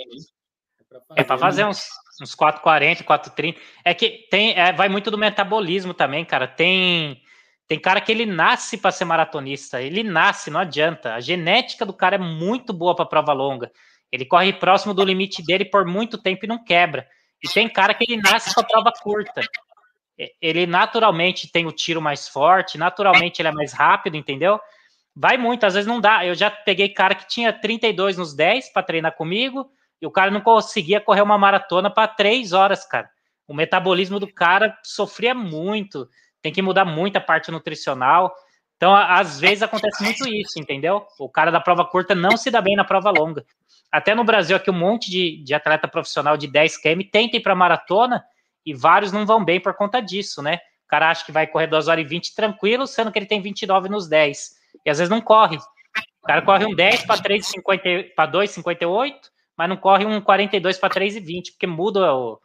[1.15, 1.87] É para fazer, é uns,
[2.21, 3.57] uns 4,40, 4,30.
[3.85, 6.49] É que tem, é, vai muito do metabolismo também, cara.
[6.49, 7.23] Tem
[7.71, 11.15] tem cara que ele nasce para ser maratonista, ele nasce, não adianta.
[11.15, 13.71] A genética do cara é muito boa para prova longa.
[14.11, 17.07] Ele corre próximo do limite dele por muito tempo e não quebra.
[17.43, 19.41] E tem cara que ele nasce para prova curta.
[20.41, 24.61] Ele naturalmente tem o tiro mais forte, naturalmente ele é mais rápido, entendeu?
[25.17, 26.25] Vai muito, às vezes não dá.
[26.25, 30.31] Eu já peguei cara que tinha 32 nos 10 para treinar comigo, e o cara
[30.31, 33.09] não conseguia correr uma maratona para três horas, cara.
[33.47, 36.09] O metabolismo do cara sofria muito,
[36.41, 38.35] tem que mudar muito a parte nutricional.
[38.77, 41.07] Então, às vezes acontece muito isso, entendeu?
[41.19, 43.45] O cara da prova curta não se dá bem na prova longa.
[43.91, 47.41] Até no Brasil, aqui, um monte de, de atleta profissional de 10 km tenta ir
[47.41, 48.25] para maratona
[48.65, 50.59] e vários não vão bem por conta disso, né?
[50.85, 53.41] O cara acha que vai correr 2 horas e 20 tranquilo, sendo que ele tem
[53.41, 54.51] 29 nos 10.
[54.85, 55.57] E às vezes não corre.
[56.23, 59.15] O cara corre um 10 para 3,50 para 2,58
[59.61, 62.41] mas não corre um 42 para 3,20, porque muda o,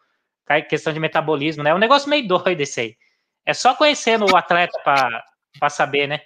[0.49, 1.69] a questão de metabolismo, né?
[1.69, 2.97] É um negócio meio doido esse aí.
[3.45, 6.19] É só conhecendo o atleta para saber, né?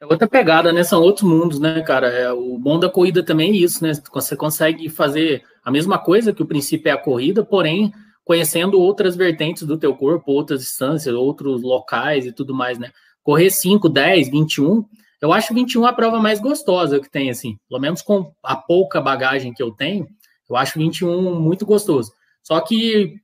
[0.00, 0.84] É outra pegada, né?
[0.84, 2.08] São outros mundos, né, cara?
[2.08, 3.92] É, o bom da corrida também é isso, né?
[4.12, 7.92] Você consegue fazer a mesma coisa que o princípio é a corrida, porém
[8.24, 12.90] conhecendo outras vertentes do teu corpo, outras distâncias, outros locais e tudo mais, né?
[13.22, 14.84] Correr 5, 10, 21
[15.20, 17.56] eu acho 21 a prova mais gostosa que tem, assim.
[17.68, 20.06] Pelo menos com a pouca bagagem que eu tenho,
[20.48, 22.12] eu acho 21 muito gostoso.
[22.42, 23.14] Só que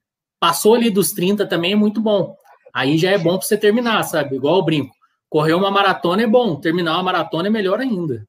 [0.40, 2.34] passou ali dos 30 também é muito bom.
[2.74, 4.36] Aí já é bom para você terminar, sabe?
[4.36, 4.94] Igual o brinco.
[5.32, 8.28] Correr uma maratona é bom, terminar uma maratona é melhor ainda.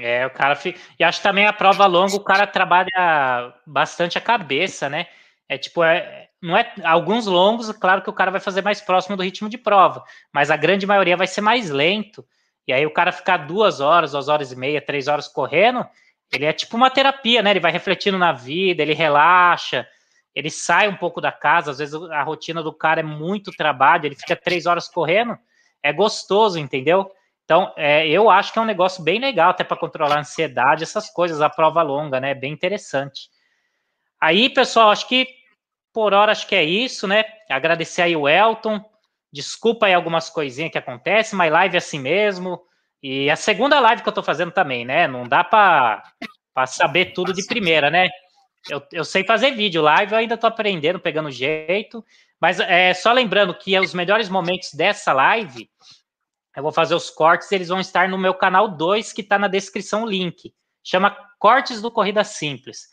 [0.00, 0.76] É, o cara fica.
[0.98, 5.06] E acho também a prova longa o cara trabalha bastante a cabeça, né?
[5.48, 9.16] É tipo, é, não é alguns longos, claro que o cara vai fazer mais próximo
[9.16, 10.02] do ritmo de prova,
[10.34, 12.26] mas a grande maioria vai ser mais lento.
[12.66, 15.86] E aí o cara ficar duas horas, duas horas e meia, três horas correndo,
[16.32, 17.52] ele é tipo uma terapia, né?
[17.52, 19.86] Ele vai refletindo na vida, ele relaxa,
[20.34, 21.70] ele sai um pouco da casa.
[21.70, 25.38] Às vezes a rotina do cara é muito trabalho, ele fica três horas correndo,
[25.82, 27.10] é gostoso, entendeu?
[27.44, 30.84] Então, é, eu acho que é um negócio bem legal, até para controlar a ansiedade,
[30.84, 32.34] essas coisas, a prova longa, né?
[32.34, 33.28] Bem interessante.
[34.20, 35.26] Aí, pessoal, acho que
[35.92, 37.24] por hora acho que é isso, né?
[37.48, 38.84] Agradecer aí o Elton,
[39.32, 42.60] Desculpa aí algumas coisinhas que acontecem, mas live é assim mesmo.
[43.02, 45.06] E a segunda live que eu tô fazendo também, né?
[45.06, 46.02] Não dá para
[46.66, 48.08] saber tudo de primeira, né?
[48.68, 52.04] Eu, eu sei fazer vídeo, live eu ainda tô aprendendo, pegando jeito.
[52.40, 55.68] Mas é só lembrando que os melhores momentos dessa live,
[56.56, 59.48] eu vou fazer os cortes, eles vão estar no meu canal 2, que está na
[59.48, 60.52] descrição o link.
[60.82, 62.88] Chama Cortes do Corrida Simples.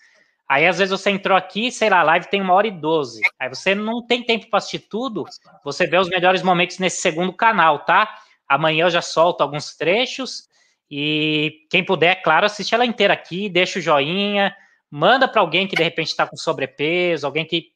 [0.49, 3.21] Aí, às vezes, você entrou aqui, sei lá, a live tem uma hora e doze.
[3.39, 5.25] Aí você não tem tempo para assistir tudo.
[5.63, 8.17] Você vê os melhores momentos nesse segundo canal, tá?
[8.47, 10.47] Amanhã eu já solto alguns trechos.
[10.89, 14.55] E quem puder, claro, assiste ela inteira aqui, deixa o joinha,
[14.89, 17.73] manda para alguém que de repente está com sobrepeso, alguém que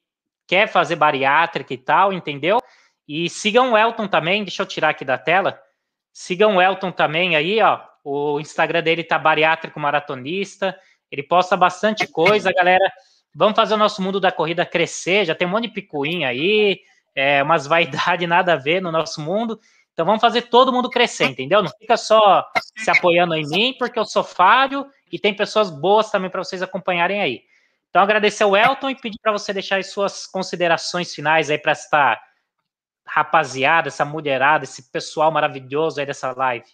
[0.52, 2.60] quer fazer bariátrica e tal, entendeu?
[3.08, 5.58] E sigam o Elton também, deixa eu tirar aqui da tela.
[6.12, 7.80] Sigam o Elton também aí, ó.
[8.04, 10.78] O Instagram dele tá bariátrico maratonista.
[11.10, 12.84] Ele posta bastante coisa, galera.
[13.34, 15.24] Vamos fazer o nosso mundo da corrida crescer.
[15.24, 16.82] Já tem um monte de picuinha aí,
[17.16, 19.58] é, umas vaidade nada a ver no nosso mundo.
[19.94, 21.64] Então vamos fazer todo mundo crescer, entendeu?
[21.64, 22.46] Não fica só
[22.76, 26.62] se apoiando em mim, porque eu sou falho e tem pessoas boas também para vocês
[26.62, 27.51] acompanharem aí.
[27.92, 31.74] Então agradecer ao Elton e pedir para você deixar as suas considerações finais aí para
[31.74, 32.18] esta
[33.06, 36.66] rapaziada, essa mulherada, esse pessoal maravilhoso aí dessa live.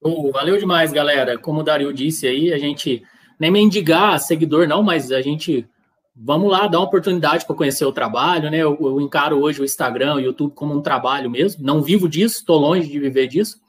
[0.00, 1.38] Oh, valeu demais, galera.
[1.38, 3.02] Como o Dario disse aí, a gente
[3.38, 5.68] nem mendigar seguidor, não, mas a gente
[6.14, 8.58] vamos lá dar uma oportunidade para conhecer o trabalho, né?
[8.58, 11.62] Eu, eu, encaro hoje o Instagram, o YouTube como um trabalho mesmo.
[11.62, 13.60] Não vivo disso, estou longe de viver disso,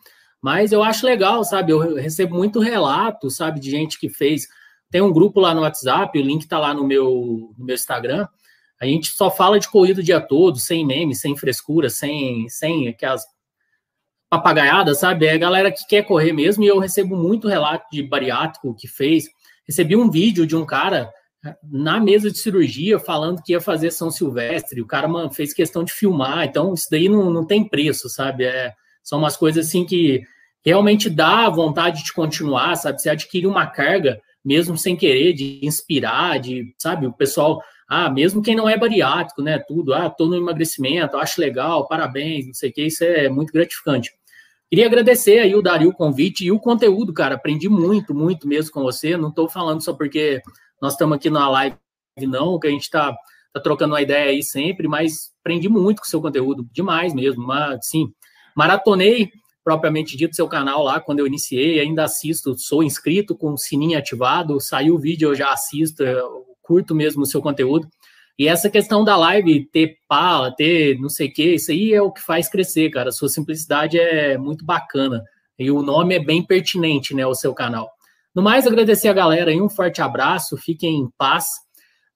[0.42, 1.74] mas eu acho legal, sabe?
[1.74, 4.48] Eu recebo muito relato, sabe, de gente que fez.
[4.90, 8.28] Tem um grupo lá no WhatsApp, o link está lá no meu, no meu Instagram.
[8.80, 12.88] A gente só fala de corrida o dia todo, sem meme, sem frescura, sem, sem
[12.88, 13.26] aquelas
[14.30, 15.26] papagaiadas, sabe?
[15.26, 18.88] É a galera que quer correr mesmo, e eu recebo muito relato de bariátrico que
[18.88, 19.26] fez.
[19.68, 21.12] Recebi um vídeo de um cara
[21.64, 24.82] na mesa de cirurgia falando que ia fazer São Silvestre.
[24.82, 28.46] O cara mano, fez questão de filmar, então isso daí não, não tem preço, sabe?
[28.46, 28.74] É,
[29.04, 30.24] são umas coisas assim que
[30.64, 33.02] realmente dá vontade de continuar, sabe?
[33.02, 37.08] Você adquire uma carga, mesmo sem querer, de inspirar, de, sabe?
[37.08, 39.60] O pessoal, ah, mesmo quem não é bariátrico, né?
[39.60, 43.52] Tudo, ah, tô no emagrecimento, acho legal, parabéns, não sei o que, isso é muito
[43.52, 44.12] gratificante.
[44.70, 47.36] Queria agradecer aí o Dario o convite e o conteúdo, cara.
[47.36, 49.16] Aprendi muito, muito mesmo com você.
[49.16, 50.42] Não estou falando só porque
[50.82, 51.78] nós estamos aqui na live,
[52.24, 53.16] não, que a gente está
[53.54, 57.48] tá trocando uma ideia aí sempre, mas aprendi muito com o seu conteúdo, demais mesmo.
[57.48, 58.12] Mas, sim,
[58.58, 59.32] maratonei
[59.68, 63.99] propriamente dito seu canal lá quando eu iniciei, ainda assisto, sou inscrito com o sininho
[63.99, 67.85] ativado, saiu o vídeo, eu já assisto, eu curto mesmo o seu conteúdo.
[68.39, 72.02] E essa questão da live, ter pala, ter não sei o que, isso aí é
[72.02, 73.11] o que faz crescer, cara.
[73.11, 75.22] Sua simplicidade é muito bacana.
[75.60, 77.91] E o nome é bem pertinente, né, o seu canal.
[78.34, 81.48] No mais, agradecer a galera aí, um forte abraço, fiquem em paz.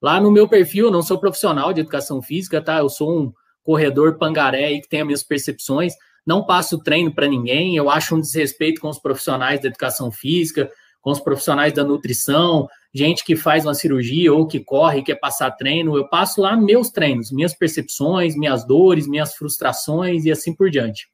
[0.01, 2.77] Lá no meu perfil, não sou profissional de educação física, tá?
[2.77, 5.95] Eu sou um corredor pangaré aí que tem as minhas percepções.
[6.26, 10.72] Não passo treino para ninguém, eu acho um desrespeito com os profissionais da educação física,
[11.02, 15.52] com os profissionais da nutrição, gente que faz uma cirurgia ou que corre, quer passar
[15.52, 15.98] treino.
[15.98, 21.10] Eu passo lá meus treinos, minhas percepções, minhas dores, minhas frustrações e assim por diante.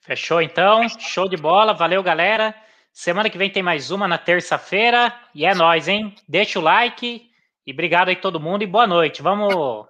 [0.00, 2.54] Fechou então, show de bola, valeu galera.
[2.92, 5.12] Semana que vem tem mais uma na terça-feira.
[5.34, 6.14] E é nóis, hein?
[6.28, 7.28] Deixa o like.
[7.66, 9.20] E obrigado aí todo mundo e boa noite.
[9.20, 9.86] Vamos.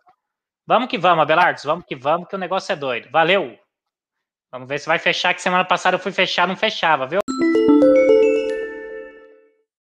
[0.67, 1.65] Vamos que vamos, Abelardos.
[1.65, 3.11] Vamos que vamos, que o negócio é doido.
[3.11, 3.59] Valeu.
[4.55, 7.19] Vamos ver se vai fechar, que semana passada eu fui fechar, não fechava, viu?